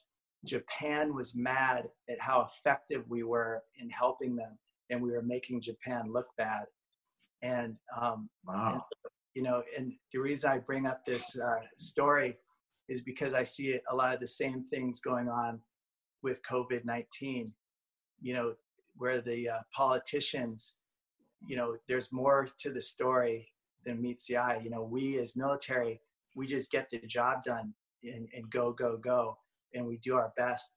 Japan 0.47 1.15
was 1.15 1.37
mad 1.37 1.87
at 2.09 2.19
how 2.19 2.49
effective 2.51 3.05
we 3.09 3.23
were 3.23 3.63
in 3.79 3.91
helping 3.91 4.37
them, 4.37 4.59
and 4.91 5.03
we 5.03 5.11
were 5.11 5.23
making 5.23 5.61
Japan 5.61 6.11
look 6.11 6.27
bad. 6.39 6.65
And 7.43 7.77
um, 8.01 8.31
Wow. 8.47 8.87
you 9.35 9.43
know, 9.43 9.63
and 9.77 9.93
the 10.13 10.21
reason 10.21 10.51
I 10.51 10.59
bring 10.59 10.87
up 10.87 11.05
this 11.05 11.39
uh, 11.39 11.61
story 11.79 12.39
is 12.89 13.01
because 13.03 13.35
I 13.35 13.43
see 13.43 13.79
a 13.91 13.95
lot 13.95 14.15
of 14.15 14.21
the 14.21 14.27
same 14.27 14.65
things 14.71 15.01
going 15.01 15.29
on 15.29 15.61
with 16.23 16.41
COVID 16.51 16.85
19. 16.85 17.53
You 18.25 18.35
know, 18.35 18.55
where 18.97 19.21
the 19.21 19.49
uh, 19.49 19.59
politicians, 19.73 20.75
you 21.47 21.57
know, 21.57 21.77
there's 21.89 22.13
more 22.13 22.49
to 22.61 22.71
the 22.71 22.81
story 22.81 23.49
than 23.85 24.01
meets 24.01 24.27
the 24.27 24.37
eye. 24.39 24.61
You 24.65 24.71
know, 24.71 24.83
we 24.83 25.19
as 25.19 25.37
military, 25.37 26.01
we 26.35 26.47
just 26.47 26.71
get 26.71 26.89
the 26.91 26.99
job 27.07 27.45
done 27.45 27.75
and, 28.03 28.29
and 28.35 28.51
go, 28.51 28.73
go, 28.73 28.97
go, 28.97 29.37
and 29.75 29.87
we 29.87 29.99
do 29.99 30.15
our 30.15 30.33
best. 30.37 30.73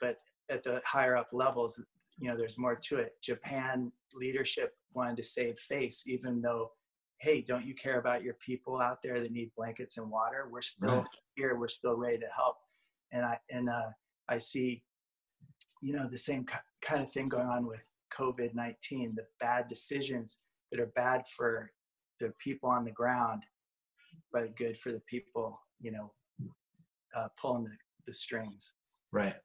But 0.00 0.16
at 0.50 0.64
the 0.64 0.82
higher 0.84 1.16
up 1.16 1.28
levels, 1.32 1.80
you 2.18 2.28
know, 2.28 2.36
there's 2.36 2.58
more 2.58 2.76
to 2.88 2.96
it. 2.96 3.12
Japan 3.22 3.92
leadership 4.12 4.74
wanted 4.94 5.16
to 5.18 5.22
save 5.22 5.58
face, 5.68 6.04
even 6.06 6.42
though 6.42 6.72
hey, 7.20 7.44
don't 7.46 7.66
you 7.66 7.74
care 7.74 7.98
about 7.98 8.22
your 8.22 8.34
people 8.34 8.80
out 8.80 8.98
there 9.02 9.20
that 9.20 9.32
need 9.32 9.50
blankets 9.56 9.98
and 9.98 10.10
water? 10.10 10.48
We're 10.50 10.62
still 10.62 11.04
here. 11.34 11.58
We're 11.58 11.68
still 11.68 11.96
ready 11.96 12.18
to 12.18 12.26
help. 12.34 12.56
And 13.12 13.24
I 13.24 13.38
and 13.50 13.68
uh, 13.68 13.90
I 14.28 14.38
see, 14.38 14.82
you 15.82 15.94
know, 15.94 16.08
the 16.08 16.18
same 16.18 16.44
kind 16.82 17.02
of 17.02 17.12
thing 17.12 17.28
going 17.28 17.46
on 17.46 17.66
with 17.66 17.82
COVID 18.18 18.54
nineteen. 18.54 19.12
The 19.14 19.26
bad 19.40 19.68
decisions 19.68 20.40
that 20.70 20.80
are 20.80 20.92
bad 20.94 21.22
for 21.36 21.70
the 22.20 22.32
people 22.42 22.68
on 22.68 22.84
the 22.84 22.90
ground, 22.90 23.42
but 24.32 24.56
good 24.56 24.78
for 24.78 24.92
the 24.92 25.02
people, 25.08 25.60
you 25.80 25.92
know, 25.92 26.12
uh, 27.16 27.28
pulling 27.40 27.64
the, 27.64 27.70
the 28.06 28.12
strings. 28.12 28.74
Right. 29.12 29.36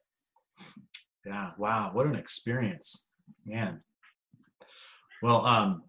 Yeah. 1.25 1.51
Wow. 1.57 1.91
What 1.93 2.05
an 2.05 2.15
experience, 2.15 3.11
man. 3.45 3.79
Well, 5.21 5.45
um, 5.45 5.83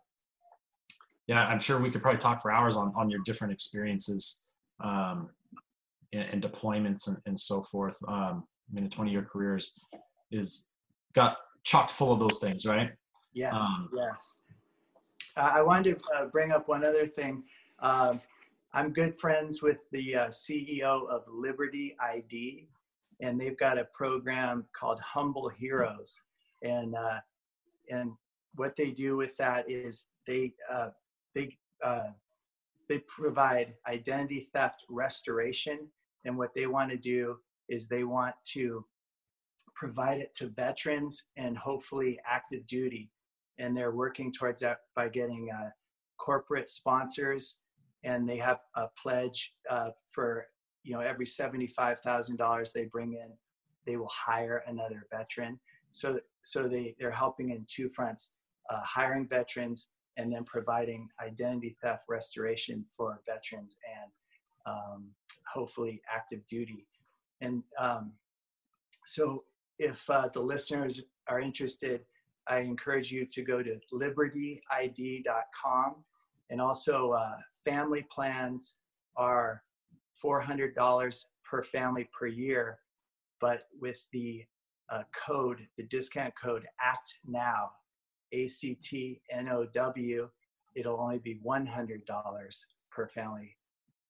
yeah, 1.27 1.47
I'm 1.47 1.59
sure 1.59 1.81
we 1.81 1.91
could 1.91 2.03
probably 2.03 2.21
talk 2.21 2.43
for 2.43 2.53
hours 2.53 2.77
on 2.77 2.93
on 2.97 3.11
your 3.11 3.21
different 3.25 3.53
experiences, 3.53 4.43
um, 4.83 5.31
and, 6.13 6.23
and 6.23 6.43
deployments 6.43 7.09
and, 7.09 7.17
and 7.27 7.39
so 7.39 7.63
forth. 7.63 7.97
Um, 8.07 8.45
I 8.71 8.75
mean, 8.75 8.85
a 8.85 8.89
20 8.89 9.11
year 9.11 9.23
career 9.23 9.59
is, 10.35 10.73
got 11.15 11.39
chocked 11.65 11.93
full 11.93 12.13
of 12.13 12.19
those 12.19 12.39
things, 12.39 12.67
right? 12.67 12.93
Yes, 13.33 13.55
Um, 13.55 13.91
yes. 13.93 14.33
I 15.37 15.63
wanted 15.63 15.99
to 15.99 16.15
uh, 16.15 16.27
bring 16.27 16.53
up 16.53 16.69
one 16.69 16.85
other 16.85 17.09
thing. 17.09 17.43
Um, 17.81 18.21
I'm 18.73 18.93
good 18.93 19.19
friends 19.19 19.63
with 19.63 19.89
the 19.91 20.15
uh, 20.15 20.29
CEO 20.29 21.09
of 21.09 21.23
Liberty 21.29 21.97
ID, 22.01 22.69
and 23.21 23.41
they've 23.41 23.59
got 23.59 23.79
a 23.79 23.85
program 23.87 24.65
called 24.73 25.01
Humble 25.01 25.49
Heroes. 25.49 26.21
And 26.63 26.95
uh, 26.95 27.19
and 27.91 28.13
what 28.55 28.77
they 28.77 28.91
do 28.91 29.17
with 29.17 29.37
that 29.37 29.69
is 29.69 30.07
they 30.27 30.53
uh, 30.73 30.91
they 31.35 31.57
uh, 31.83 32.09
they 32.89 32.99
provide 32.99 33.75
identity 33.89 34.49
theft 34.53 34.85
restoration. 34.89 35.89
And 36.25 36.39
what 36.39 36.55
they 36.55 36.67
want 36.67 36.91
to 36.91 36.97
do 36.97 37.39
is 37.69 37.87
they 37.87 38.05
want 38.05 38.35
to 38.53 38.85
provide 39.75 40.21
it 40.21 40.35
to 40.37 40.49
veterans 40.49 41.25
and 41.37 41.57
hopefully 41.57 42.19
active 42.27 42.67
duty. 42.67 43.11
And 43.59 43.77
they're 43.77 43.95
working 43.95 44.33
towards 44.33 44.61
that 44.61 44.79
by 44.97 45.09
getting 45.09 45.51
uh, 45.51 45.71
corporate 46.19 46.69
sponsors. 46.69 47.61
And 48.03 48.29
they 48.29 48.37
have 48.39 48.59
a 48.77 48.87
pledge 49.01 49.55
uh, 49.71 49.91
for 50.11 50.47
you 50.83 50.93
know 50.93 51.01
every 51.01 51.25
$75000 51.25 52.73
they 52.73 52.85
bring 52.85 53.15
in 53.15 53.31
they 53.87 53.97
will 53.97 54.11
hire 54.11 54.63
another 54.67 55.07
veteran. 55.11 55.59
So 55.91 56.21
so 56.43 56.69
they 56.69 56.95
they're 56.99 57.11
helping 57.11 57.51
in 57.51 57.65
two 57.69 57.89
fronts 57.89 58.31
uh, 58.71 58.81
hiring 58.83 59.29
veterans 59.29 59.91
and 60.17 60.33
then 60.33 60.45
providing 60.45 61.09
identity 61.21 61.77
theft 61.83 62.05
restoration 62.09 62.85
for 62.97 63.21
veterans 63.27 63.77
and 64.01 64.11
um, 64.67 65.11
hopefully 65.53 66.01
active 66.13 66.45
duty. 66.47 66.87
And 67.41 67.63
um, 67.79 68.13
so 69.07 69.45
if 69.79 70.09
uh, 70.11 70.29
the 70.33 70.41
listeners 70.41 71.01
are 71.29 71.41
interested 71.41 72.01
I 72.47 72.59
encourage 72.59 73.11
you 73.11 73.27
to 73.27 73.43
go 73.43 73.63
to 73.63 73.79
libertyid.com. 73.93 75.95
And 76.51 76.61
also, 76.61 77.13
uh, 77.13 77.37
family 77.65 78.07
plans 78.11 78.77
are 79.17 79.63
$400 80.23 81.25
per 81.45 81.63
family 81.63 82.09
per 82.19 82.27
year. 82.27 82.79
But 83.41 83.63
with 83.81 84.01
the 84.13 84.45
uh, 84.91 85.03
code, 85.27 85.61
the 85.77 85.85
discount 85.85 86.35
code 86.41 86.67
ACT 86.85 87.19
NOW, 87.27 87.71
A 88.33 88.47
C 88.47 88.79
T 88.83 89.21
N 89.31 89.49
O 89.49 89.67
W, 89.75 90.29
it'll 90.77 91.01
only 91.01 91.19
be 91.19 91.41
$100 91.45 92.01
per 92.91 93.09
family 93.09 93.57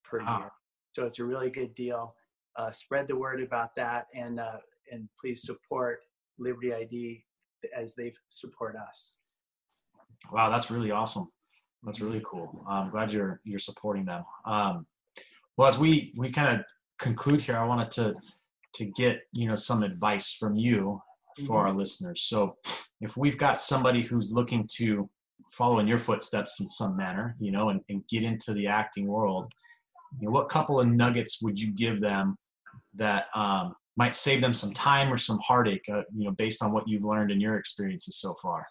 per 0.03 0.21
Wow. 0.21 0.39
year. 0.39 0.51
So 0.93 1.05
it's 1.05 1.19
a 1.19 1.25
really 1.25 1.49
good 1.49 1.73
deal. 1.75 2.15
Uh, 2.57 2.71
spread 2.71 3.07
the 3.07 3.15
word 3.15 3.41
about 3.41 3.75
that 3.75 4.07
and, 4.13 4.39
uh, 4.39 4.57
and 4.91 5.07
please 5.19 5.43
support 5.43 5.99
Liberty 6.37 6.73
ID 6.73 7.23
as 7.75 7.95
they 7.95 8.13
support 8.29 8.75
us. 8.75 9.15
Wow, 10.31 10.49
that's 10.49 10.71
really 10.71 10.91
awesome. 10.91 11.29
That's 11.83 12.01
really 12.01 12.21
cool. 12.25 12.65
I'm 12.67 12.89
glad 12.89 13.11
you're 13.11 13.41
you're 13.43 13.59
supporting 13.59 14.05
them. 14.05 14.23
Um, 14.45 14.87
well, 15.57 15.67
as 15.67 15.77
we 15.77 16.13
we 16.17 16.31
kind 16.31 16.59
of 16.59 16.65
conclude 16.97 17.41
here, 17.41 17.57
I 17.57 17.65
wanted 17.65 17.91
to 17.91 18.15
to 18.75 18.85
get 18.85 19.21
you 19.33 19.47
know 19.47 19.55
some 19.55 19.83
advice 19.83 20.33
from 20.33 20.55
you 20.55 21.01
for 21.37 21.43
mm-hmm. 21.43 21.53
our 21.53 21.73
listeners. 21.73 22.23
So 22.23 22.57
if 23.01 23.17
we've 23.17 23.37
got 23.37 23.59
somebody 23.59 24.01
who's 24.01 24.31
looking 24.31 24.67
to 24.77 25.09
follow 25.51 25.79
in 25.79 25.87
your 25.87 25.99
footsteps 25.99 26.59
in 26.59 26.67
some 26.67 26.97
manner, 26.97 27.35
you 27.39 27.51
know, 27.51 27.69
and, 27.69 27.81
and 27.89 28.03
get 28.09 28.23
into 28.23 28.53
the 28.53 28.67
acting 28.67 29.07
world, 29.07 29.51
you 30.19 30.25
know, 30.25 30.31
what 30.31 30.49
couple 30.49 30.79
of 30.79 30.87
nuggets 30.87 31.41
would 31.41 31.59
you 31.59 31.73
give 31.73 32.01
them 32.01 32.35
that 32.95 33.25
um, 33.35 33.75
might 33.97 34.15
save 34.15 34.41
them 34.41 34.53
some 34.53 34.73
time 34.73 35.11
or 35.11 35.17
some 35.17 35.39
heartache, 35.39 35.85
uh, 35.91 36.03
you 36.13 36.25
know, 36.25 36.31
based 36.31 36.61
on 36.61 36.71
what 36.71 36.87
you've 36.87 37.03
learned 37.03 37.31
in 37.31 37.39
your 37.39 37.57
experiences 37.57 38.17
so 38.17 38.33
far? 38.41 38.65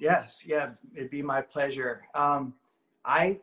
Yes, 0.00 0.42
yeah, 0.46 0.70
it'd 0.96 1.10
be 1.10 1.22
my 1.22 1.42
pleasure. 1.42 2.02
Um, 2.14 2.54
I 3.04 3.38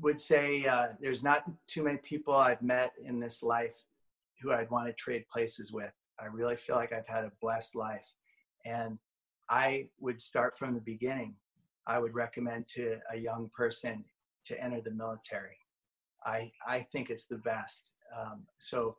would 0.00 0.20
say 0.20 0.64
uh, 0.64 0.88
there's 1.00 1.22
not 1.22 1.44
too 1.66 1.82
many 1.82 1.98
people 1.98 2.34
I've 2.34 2.62
met 2.62 2.92
in 3.04 3.20
this 3.20 3.42
life 3.42 3.76
who 4.40 4.52
I'd 4.52 4.70
want 4.70 4.86
to 4.88 4.92
trade 4.94 5.24
places 5.30 5.72
with. 5.72 5.92
I 6.18 6.26
really 6.26 6.56
feel 6.56 6.76
like 6.76 6.92
I've 6.92 7.06
had 7.06 7.24
a 7.24 7.32
blessed 7.40 7.76
life. 7.76 8.06
And 8.64 8.98
I 9.48 9.88
would 10.00 10.22
start 10.22 10.58
from 10.58 10.74
the 10.74 10.80
beginning. 10.80 11.34
I 11.86 11.98
would 11.98 12.14
recommend 12.14 12.66
to 12.68 12.98
a 13.12 13.18
young 13.18 13.50
person 13.54 14.04
to 14.46 14.62
enter 14.62 14.80
the 14.80 14.90
military. 14.90 15.58
I, 16.24 16.50
I 16.66 16.86
think 16.92 17.10
it's 17.10 17.26
the 17.26 17.38
best. 17.38 17.90
Um, 18.18 18.46
so 18.58 18.94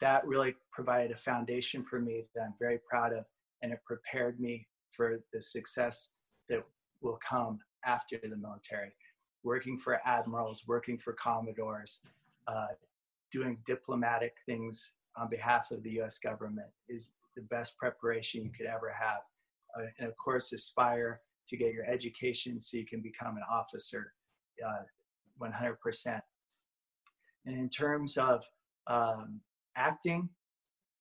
that 0.00 0.22
really 0.26 0.54
provided 0.72 1.10
a 1.10 1.16
foundation 1.16 1.84
for 1.84 2.00
me 2.00 2.22
that 2.34 2.42
I'm 2.42 2.54
very 2.58 2.78
proud 2.88 3.12
of, 3.12 3.24
and 3.62 3.72
it 3.72 3.80
prepared 3.84 4.40
me 4.40 4.66
for 4.92 5.20
the 5.32 5.42
success 5.42 6.10
that 6.48 6.64
will 7.02 7.18
come 7.26 7.58
after 7.84 8.18
the 8.22 8.36
military. 8.36 8.92
Working 9.42 9.78
for 9.78 10.00
admirals, 10.04 10.64
working 10.66 10.98
for 10.98 11.12
commodores, 11.14 12.00
uh, 12.46 12.68
doing 13.32 13.58
diplomatic 13.66 14.34
things 14.46 14.92
on 15.16 15.28
behalf 15.28 15.70
of 15.70 15.82
the 15.82 16.00
US 16.00 16.18
government 16.18 16.68
is 16.88 17.12
the 17.36 17.42
best 17.42 17.76
preparation 17.76 18.42
you 18.42 18.50
could 18.50 18.66
ever 18.66 18.92
have. 18.98 19.20
Uh, 19.76 19.86
and 19.98 20.08
of 20.08 20.16
course, 20.16 20.52
aspire 20.52 21.18
to 21.46 21.56
get 21.56 21.72
your 21.72 21.84
education 21.84 22.60
so 22.60 22.76
you 22.76 22.86
can 22.86 23.00
become 23.00 23.36
an 23.36 23.42
officer 23.50 24.12
uh, 24.66 24.82
100%. 25.40 26.20
And 27.46 27.56
in 27.56 27.68
terms 27.68 28.18
of 28.18 28.44
um, 28.86 29.40
acting, 29.78 30.28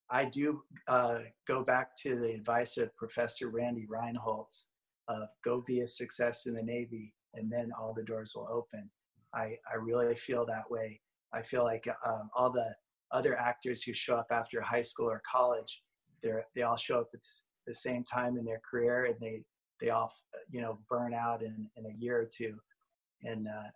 I 0.09 0.25
do 0.25 0.61
uh, 0.87 1.19
go 1.47 1.63
back 1.63 1.89
to 2.03 2.15
the 2.15 2.31
advice 2.31 2.77
of 2.77 2.95
Professor 2.95 3.49
Randy 3.49 3.85
Reinholz 3.91 4.67
of 5.09 5.27
go 5.43 5.63
be 5.65 5.81
a 5.81 5.87
success 5.87 6.45
in 6.45 6.53
the 6.53 6.63
Navy 6.63 7.13
and 7.33 7.51
then 7.51 7.71
all 7.79 7.93
the 7.93 8.03
doors 8.03 8.33
will 8.35 8.47
open. 8.51 8.89
I, 9.33 9.55
I 9.71 9.75
really 9.79 10.15
feel 10.15 10.45
that 10.45 10.69
way. 10.69 11.01
I 11.33 11.41
feel 11.41 11.63
like 11.63 11.87
um, 12.05 12.29
all 12.35 12.51
the 12.51 12.73
other 13.11 13.37
actors 13.37 13.83
who 13.83 13.93
show 13.93 14.15
up 14.15 14.27
after 14.31 14.61
high 14.61 14.81
school 14.81 15.09
or 15.09 15.21
college, 15.29 15.83
they're, 16.23 16.45
they 16.55 16.61
all 16.61 16.77
show 16.77 17.01
up 17.01 17.09
at 17.13 17.19
the 17.65 17.73
same 17.73 18.03
time 18.03 18.37
in 18.37 18.45
their 18.45 18.61
career 18.69 19.05
and 19.05 19.15
they, 19.19 19.43
they 19.81 19.89
all, 19.89 20.11
you 20.49 20.61
know, 20.61 20.79
burn 20.89 21.13
out 21.13 21.41
in, 21.41 21.69
in 21.75 21.85
a 21.85 21.97
year 21.97 22.19
or 22.19 22.29
two. 22.35 22.55
And 23.23 23.47
uh, 23.47 23.69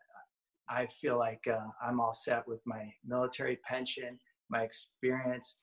I 0.70 0.88
feel 1.02 1.18
like 1.18 1.42
uh, 1.48 1.68
I'm 1.86 2.00
all 2.00 2.14
set 2.14 2.48
with 2.48 2.62
my 2.66 2.92
military 3.06 3.60
pension, 3.68 4.18
my 4.52 4.62
experience. 4.62 5.58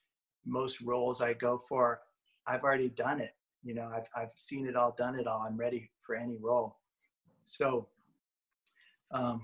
Most 0.45 0.81
roles 0.81 1.21
I 1.21 1.33
go 1.33 1.57
for, 1.57 1.99
I've 2.47 2.63
already 2.63 2.89
done 2.89 3.21
it. 3.21 3.35
You 3.63 3.75
know, 3.75 3.91
I've, 3.93 4.07
I've 4.15 4.31
seen 4.35 4.67
it 4.67 4.75
all, 4.75 4.95
done 4.97 5.19
it 5.19 5.27
all. 5.27 5.45
I'm 5.47 5.57
ready 5.57 5.89
for 6.05 6.15
any 6.15 6.37
role. 6.37 6.77
So 7.43 7.87
um, 9.11 9.41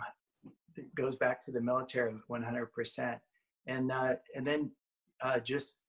it 0.75 0.93
goes 0.95 1.15
back 1.15 1.39
to 1.45 1.51
the 1.51 1.62
military 1.62 2.15
100% 2.29 3.19
and 3.67 3.91
uh, 3.91 4.15
and 4.36 4.45
then 4.45 4.71
uh, 5.21 5.39
just 5.39 5.79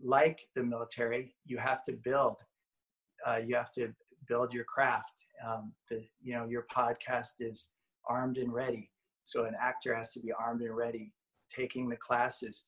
like 0.00 0.40
the 0.54 0.62
military, 0.62 1.34
you 1.46 1.58
have 1.58 1.82
to 1.84 1.92
build. 1.92 2.36
Uh, 3.26 3.40
you 3.44 3.54
have 3.54 3.72
to 3.72 3.92
build 4.28 4.52
your 4.52 4.64
craft. 4.64 5.12
Um, 5.46 5.72
the, 5.90 6.04
you 6.22 6.34
know, 6.34 6.46
your 6.46 6.66
podcast 6.74 7.34
is 7.40 7.70
armed 8.08 8.38
and 8.38 8.52
ready. 8.52 8.90
So 9.24 9.44
an 9.44 9.54
actor 9.60 9.94
has 9.94 10.12
to 10.12 10.20
be 10.20 10.32
armed 10.32 10.60
and 10.60 10.76
ready, 10.76 11.12
taking 11.48 11.88
the 11.88 11.96
classes, 11.96 12.64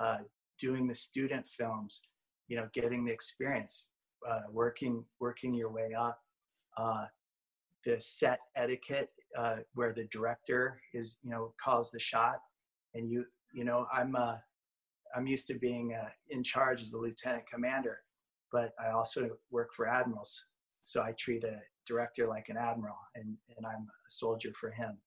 uh, 0.00 0.18
doing 0.58 0.86
the 0.86 0.94
student 0.94 1.48
films, 1.48 2.02
you 2.48 2.56
know, 2.56 2.68
getting 2.74 3.04
the 3.04 3.12
experience, 3.12 3.90
uh, 4.28 4.40
working 4.50 5.04
working 5.20 5.54
your 5.54 5.70
way 5.70 5.90
up. 5.98 6.18
Uh, 6.76 7.04
the 7.84 7.98
set 7.98 8.40
etiquette, 8.56 9.08
uh, 9.38 9.56
where 9.74 9.92
the 9.94 10.04
director 10.12 10.80
is, 10.92 11.18
you 11.22 11.30
know, 11.30 11.54
calls 11.62 11.90
the 11.90 12.00
shot, 12.00 12.36
and 12.94 13.10
you 13.10 13.24
you 13.52 13.64
know, 13.64 13.86
I'm 13.92 14.16
uh, 14.16 14.36
I'm 15.14 15.26
used 15.26 15.46
to 15.48 15.54
being 15.58 15.96
uh, 16.00 16.08
in 16.30 16.42
charge 16.42 16.82
as 16.82 16.92
a 16.92 16.98
lieutenant 16.98 17.44
commander, 17.52 17.98
but 18.52 18.72
I 18.84 18.90
also 18.90 19.30
work 19.50 19.70
for 19.74 19.88
admirals, 19.88 20.46
so 20.82 21.02
I 21.02 21.14
treat 21.18 21.44
a 21.44 21.58
director 21.86 22.26
like 22.26 22.46
an 22.48 22.56
admiral, 22.56 22.98
and 23.14 23.36
and 23.56 23.66
I'm 23.66 23.82
a 23.82 24.10
soldier 24.10 24.52
for 24.58 24.70
him. 24.70 24.98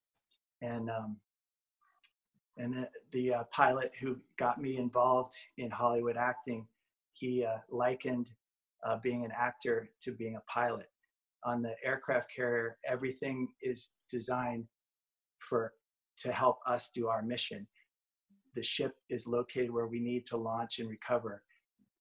And 0.62 0.90
um, 0.90 1.18
and 2.58 2.74
the, 2.74 2.90
the 3.12 3.34
uh, 3.34 3.44
pilot 3.52 3.92
who 4.00 4.18
got 4.38 4.62
me 4.62 4.78
involved 4.78 5.34
in 5.58 5.72
Hollywood 5.72 6.18
acting, 6.18 6.68
he 7.14 7.46
uh, 7.46 7.58
likened 7.70 8.30
uh, 8.86 8.98
being 9.02 9.26
an 9.26 9.32
actor 9.36 9.90
to 10.04 10.12
being 10.12 10.36
a 10.36 10.52
pilot. 10.52 10.90
On 11.44 11.62
the 11.62 11.74
aircraft 11.84 12.30
carrier, 12.34 12.78
everything 12.88 13.48
is 13.62 13.90
designed 14.12 14.66
for 15.40 15.74
to 16.20 16.32
help 16.32 16.60
us 16.68 16.92
do 16.94 17.08
our 17.08 17.22
mission 17.22 17.68
the 18.56 18.64
ship 18.64 18.94
is 19.10 19.28
located 19.28 19.72
where 19.72 19.88
we 19.88 20.00
need 20.00 20.26
to 20.28 20.38
launch 20.38 20.80
and 20.80 20.90
recover. 20.90 21.44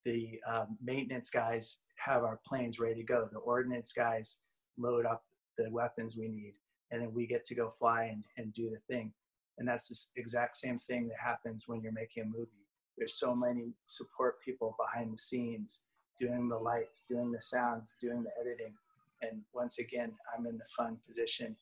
The 0.04 0.40
um, 0.46 0.76
maintenance 0.82 1.30
guys 1.30 1.78
have 1.96 2.24
our 2.24 2.40
planes 2.46 2.78
ready 2.78 2.96
to 2.96 3.04
go. 3.04 3.26
The 3.30 3.38
ordnance 3.38 3.92
guys 3.92 4.38
load 4.78 5.06
up 5.06 5.22
the 5.58 5.70
weapons 5.70 6.16
we 6.16 6.28
need, 6.28 6.54
and 6.90 7.02
then 7.02 7.12
we 7.14 7.26
get 7.26 7.44
to 7.46 7.54
go 7.54 7.72
fly 7.78 8.04
and, 8.04 8.24
and 8.36 8.52
do 8.52 8.70
the 8.70 8.80
thing. 8.92 9.12
And 9.58 9.68
that's 9.68 9.88
the 9.88 10.20
exact 10.20 10.56
same 10.56 10.80
thing 10.88 11.08
that 11.08 11.18
happens 11.22 11.64
when 11.66 11.82
you're 11.82 11.92
making 11.92 12.24
a 12.24 12.26
movie. 12.26 12.66
There's 12.96 13.18
so 13.18 13.34
many 13.34 13.74
support 13.86 14.42
people 14.44 14.76
behind 14.78 15.12
the 15.12 15.18
scenes 15.18 15.82
doing 16.18 16.48
the 16.48 16.56
lights, 16.56 17.04
doing 17.08 17.32
the 17.32 17.40
sounds, 17.40 17.96
doing 18.00 18.22
the 18.22 18.30
editing. 18.40 18.74
And 19.22 19.42
once 19.54 19.78
again, 19.78 20.12
I'm 20.36 20.46
in 20.46 20.58
the 20.58 20.64
fun 20.76 20.98
position 21.06 21.56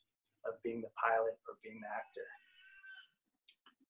of 0.46 0.54
being 0.64 0.80
the 0.80 0.88
pilot 1.02 1.36
or 1.48 1.54
being 1.62 1.80
the 1.80 1.88
actor. 1.88 2.26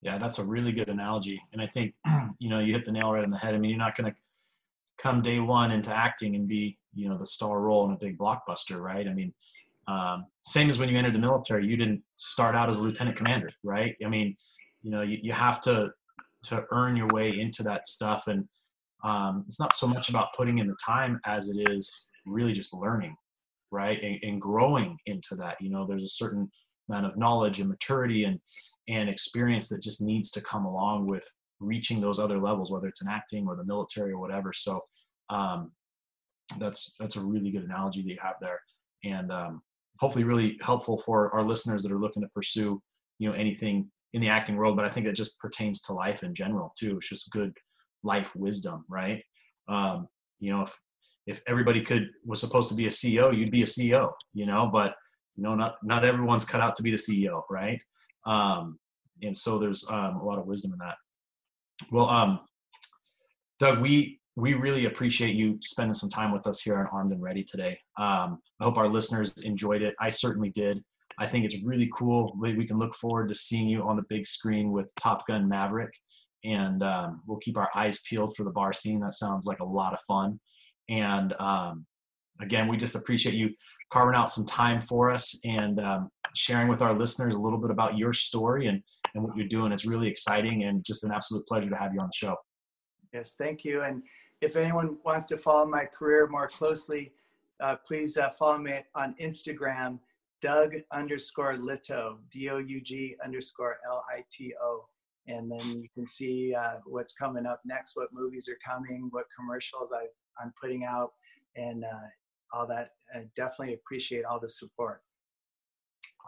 Yeah, 0.02 0.18
that's 0.18 0.38
a 0.38 0.44
really 0.44 0.72
good 0.72 0.88
analogy. 0.88 1.40
And 1.52 1.60
I 1.60 1.66
think, 1.66 1.94
you 2.38 2.48
know, 2.48 2.58
you 2.58 2.72
hit 2.72 2.84
the 2.84 2.92
nail 2.92 3.12
right 3.12 3.24
on 3.24 3.30
the 3.30 3.38
head. 3.38 3.54
I 3.54 3.58
mean, 3.58 3.70
you're 3.70 3.78
not 3.78 3.96
going 3.96 4.10
to 4.10 4.16
come 4.98 5.22
day 5.22 5.38
one 5.38 5.70
into 5.70 5.94
acting 5.94 6.34
and 6.36 6.48
be, 6.48 6.78
you 6.94 7.08
know, 7.08 7.18
the 7.18 7.26
star 7.26 7.60
role 7.60 7.86
in 7.86 7.92
a 7.92 7.98
big 7.98 8.18
blockbuster, 8.18 8.80
right? 8.80 9.06
I 9.06 9.12
mean, 9.12 9.32
um, 9.90 10.26
same 10.42 10.70
as 10.70 10.78
when 10.78 10.88
you 10.88 10.96
entered 10.96 11.14
the 11.14 11.18
military, 11.18 11.66
you 11.66 11.76
didn't 11.76 12.02
start 12.16 12.54
out 12.54 12.68
as 12.68 12.76
a 12.76 12.80
lieutenant 12.80 13.16
commander, 13.16 13.50
right? 13.64 13.96
I 14.04 14.08
mean, 14.08 14.36
you 14.82 14.90
know, 14.90 15.02
you, 15.02 15.18
you 15.20 15.32
have 15.32 15.60
to 15.62 15.90
to 16.44 16.64
earn 16.70 16.96
your 16.96 17.08
way 17.08 17.38
into 17.38 17.62
that 17.64 17.86
stuff, 17.86 18.28
and 18.28 18.48
um, 19.04 19.44
it's 19.48 19.58
not 19.58 19.74
so 19.74 19.86
much 19.86 20.08
about 20.08 20.28
putting 20.36 20.58
in 20.58 20.68
the 20.68 20.76
time 20.84 21.20
as 21.26 21.48
it 21.48 21.70
is 21.70 21.90
really 22.24 22.52
just 22.52 22.72
learning, 22.72 23.16
right, 23.72 24.00
and, 24.00 24.18
and 24.22 24.40
growing 24.40 24.96
into 25.06 25.34
that. 25.34 25.56
You 25.60 25.70
know, 25.70 25.86
there's 25.86 26.04
a 26.04 26.08
certain 26.08 26.50
amount 26.88 27.06
of 27.06 27.18
knowledge 27.18 27.58
and 27.58 27.68
maturity 27.68 28.24
and 28.24 28.38
and 28.88 29.08
experience 29.08 29.68
that 29.68 29.82
just 29.82 30.00
needs 30.00 30.30
to 30.30 30.40
come 30.40 30.66
along 30.66 31.06
with 31.06 31.26
reaching 31.58 32.00
those 32.00 32.18
other 32.18 32.38
levels, 32.38 32.70
whether 32.70 32.86
it's 32.86 33.02
in 33.02 33.08
acting 33.08 33.46
or 33.46 33.56
the 33.56 33.64
military 33.64 34.12
or 34.12 34.18
whatever. 34.18 34.52
So 34.52 34.80
um, 35.30 35.72
that's 36.58 36.96
that's 36.98 37.16
a 37.16 37.20
really 37.20 37.50
good 37.50 37.64
analogy 37.64 38.02
that 38.02 38.08
you 38.08 38.18
have 38.22 38.36
there, 38.40 38.60
and 39.04 39.32
um, 39.32 39.62
hopefully 40.00 40.24
really 40.24 40.58
helpful 40.62 40.98
for 40.98 41.32
our 41.34 41.44
listeners 41.44 41.82
that 41.82 41.92
are 41.92 42.00
looking 42.00 42.22
to 42.22 42.28
pursue 42.28 42.82
you 43.18 43.28
know 43.28 43.34
anything 43.34 43.90
in 44.12 44.20
the 44.20 44.28
acting 44.28 44.56
world. 44.56 44.76
But 44.76 44.86
I 44.86 44.90
think 44.90 45.06
it 45.06 45.14
just 45.14 45.38
pertains 45.38 45.80
to 45.82 45.92
life 45.92 46.22
in 46.22 46.34
general 46.34 46.72
too. 46.76 46.96
It's 46.96 47.08
just 47.08 47.30
good 47.30 47.52
life 48.02 48.34
wisdom, 48.34 48.84
right? 48.88 49.22
Um, 49.68 50.08
you 50.40 50.52
know, 50.52 50.62
if 50.62 50.76
if 51.26 51.42
everybody 51.46 51.82
could 51.82 52.08
was 52.24 52.40
supposed 52.40 52.68
to 52.70 52.74
be 52.74 52.86
a 52.86 52.90
CEO, 52.90 53.36
you'd 53.36 53.52
be 53.52 53.62
a 53.62 53.66
CEO, 53.66 54.12
you 54.32 54.46
know, 54.46 54.68
but 54.72 54.94
you 55.36 55.42
know, 55.42 55.54
not 55.54 55.76
not 55.82 56.04
everyone's 56.04 56.44
cut 56.44 56.60
out 56.60 56.76
to 56.76 56.82
be 56.82 56.90
the 56.90 56.96
CEO, 56.96 57.42
right? 57.50 57.80
Um, 58.26 58.78
and 59.22 59.36
so 59.36 59.58
there's 59.58 59.86
um, 59.88 60.16
a 60.16 60.24
lot 60.24 60.38
of 60.38 60.46
wisdom 60.46 60.72
in 60.72 60.78
that. 60.78 60.96
Well, 61.92 62.08
um, 62.08 62.40
Doug, 63.58 63.80
we 63.80 64.19
we 64.40 64.54
really 64.54 64.86
appreciate 64.86 65.34
you 65.34 65.58
spending 65.60 65.94
some 65.94 66.10
time 66.10 66.32
with 66.32 66.46
us 66.46 66.60
here 66.62 66.78
on 66.78 66.86
Armed 66.92 67.12
and 67.12 67.22
Ready 67.22 67.44
today. 67.44 67.78
Um, 67.98 68.40
I 68.60 68.64
hope 68.64 68.78
our 68.78 68.88
listeners 68.88 69.32
enjoyed 69.44 69.82
it. 69.82 69.94
I 70.00 70.08
certainly 70.08 70.50
did. 70.50 70.82
I 71.18 71.26
think 71.26 71.44
it's 71.44 71.62
really 71.62 71.90
cool. 71.94 72.34
We, 72.40 72.54
we 72.54 72.66
can 72.66 72.78
look 72.78 72.94
forward 72.94 73.28
to 73.28 73.34
seeing 73.34 73.68
you 73.68 73.82
on 73.82 73.96
the 73.96 74.04
big 74.08 74.26
screen 74.26 74.72
with 74.72 74.94
Top 74.94 75.26
Gun 75.26 75.48
Maverick, 75.48 75.92
and 76.44 76.82
um, 76.82 77.20
we'll 77.26 77.38
keep 77.38 77.58
our 77.58 77.68
eyes 77.74 78.00
peeled 78.08 78.34
for 78.34 78.44
the 78.44 78.50
bar 78.50 78.72
scene. 78.72 79.00
That 79.00 79.14
sounds 79.14 79.44
like 79.44 79.60
a 79.60 79.64
lot 79.64 79.92
of 79.92 80.00
fun. 80.08 80.40
And 80.88 81.34
um, 81.38 81.84
again, 82.40 82.66
we 82.66 82.78
just 82.78 82.96
appreciate 82.96 83.34
you 83.34 83.50
carving 83.92 84.14
out 84.14 84.30
some 84.30 84.46
time 84.46 84.80
for 84.80 85.10
us 85.10 85.38
and 85.44 85.78
um, 85.80 86.08
sharing 86.34 86.68
with 86.68 86.80
our 86.80 86.98
listeners 86.98 87.34
a 87.34 87.40
little 87.40 87.58
bit 87.58 87.70
about 87.70 87.98
your 87.98 88.14
story 88.14 88.68
and, 88.68 88.82
and 89.14 89.22
what 89.22 89.36
you're 89.36 89.48
doing. 89.48 89.72
It's 89.72 89.84
really 89.84 90.08
exciting 90.08 90.64
and 90.64 90.82
just 90.82 91.04
an 91.04 91.12
absolute 91.12 91.46
pleasure 91.46 91.68
to 91.68 91.76
have 91.76 91.92
you 91.92 92.00
on 92.00 92.06
the 92.06 92.12
show. 92.14 92.36
Yes, 93.12 93.34
thank 93.36 93.64
you. 93.64 93.82
And 93.82 94.02
if 94.40 94.56
anyone 94.56 94.98
wants 95.04 95.26
to 95.28 95.36
follow 95.36 95.66
my 95.66 95.84
career 95.84 96.26
more 96.26 96.48
closely, 96.48 97.12
uh, 97.60 97.76
please 97.86 98.16
uh, 98.16 98.30
follow 98.30 98.58
me 98.58 98.80
on 98.94 99.14
Instagram, 99.20 99.98
Doug 100.40 100.74
underscore 100.92 101.54
Lito, 101.54 102.16
D 102.32 102.48
O 102.48 102.58
U 102.58 102.80
G 102.80 103.16
underscore 103.22 103.76
L 103.86 104.04
I 104.10 104.24
T 104.30 104.54
O. 104.62 104.86
And 105.26 105.50
then 105.50 105.82
you 105.82 105.88
can 105.94 106.06
see 106.06 106.54
uh, 106.54 106.76
what's 106.86 107.12
coming 107.12 107.44
up 107.44 107.60
next, 107.64 107.96
what 107.96 108.08
movies 108.12 108.48
are 108.48 108.58
coming, 108.66 109.08
what 109.10 109.26
commercials 109.38 109.92
I, 109.92 110.06
I'm 110.42 110.52
putting 110.60 110.84
out, 110.84 111.12
and 111.56 111.84
uh, 111.84 112.08
all 112.52 112.66
that. 112.66 112.92
I 113.14 113.24
definitely 113.36 113.74
appreciate 113.74 114.24
all 114.24 114.40
the 114.40 114.48
support. 114.48 115.02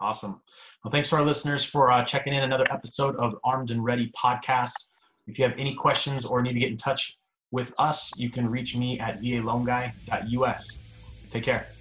Awesome. 0.00 0.42
Well, 0.84 0.90
thanks 0.90 1.08
to 1.10 1.16
our 1.16 1.22
listeners 1.22 1.64
for 1.64 1.90
uh, 1.90 2.04
checking 2.04 2.34
in 2.34 2.42
another 2.42 2.66
episode 2.70 3.16
of 3.16 3.36
Armed 3.44 3.70
and 3.70 3.84
Ready 3.84 4.12
podcast. 4.16 4.74
If 5.26 5.38
you 5.38 5.44
have 5.44 5.54
any 5.58 5.74
questions 5.74 6.24
or 6.24 6.42
need 6.42 6.54
to 6.54 6.60
get 6.60 6.70
in 6.70 6.76
touch 6.76 7.18
with 7.52 7.72
us, 7.78 8.10
you 8.16 8.30
can 8.30 8.50
reach 8.50 8.74
me 8.74 8.98
at 8.98 9.20
valoanguy.us. 9.20 10.78
Take 11.30 11.44
care. 11.44 11.71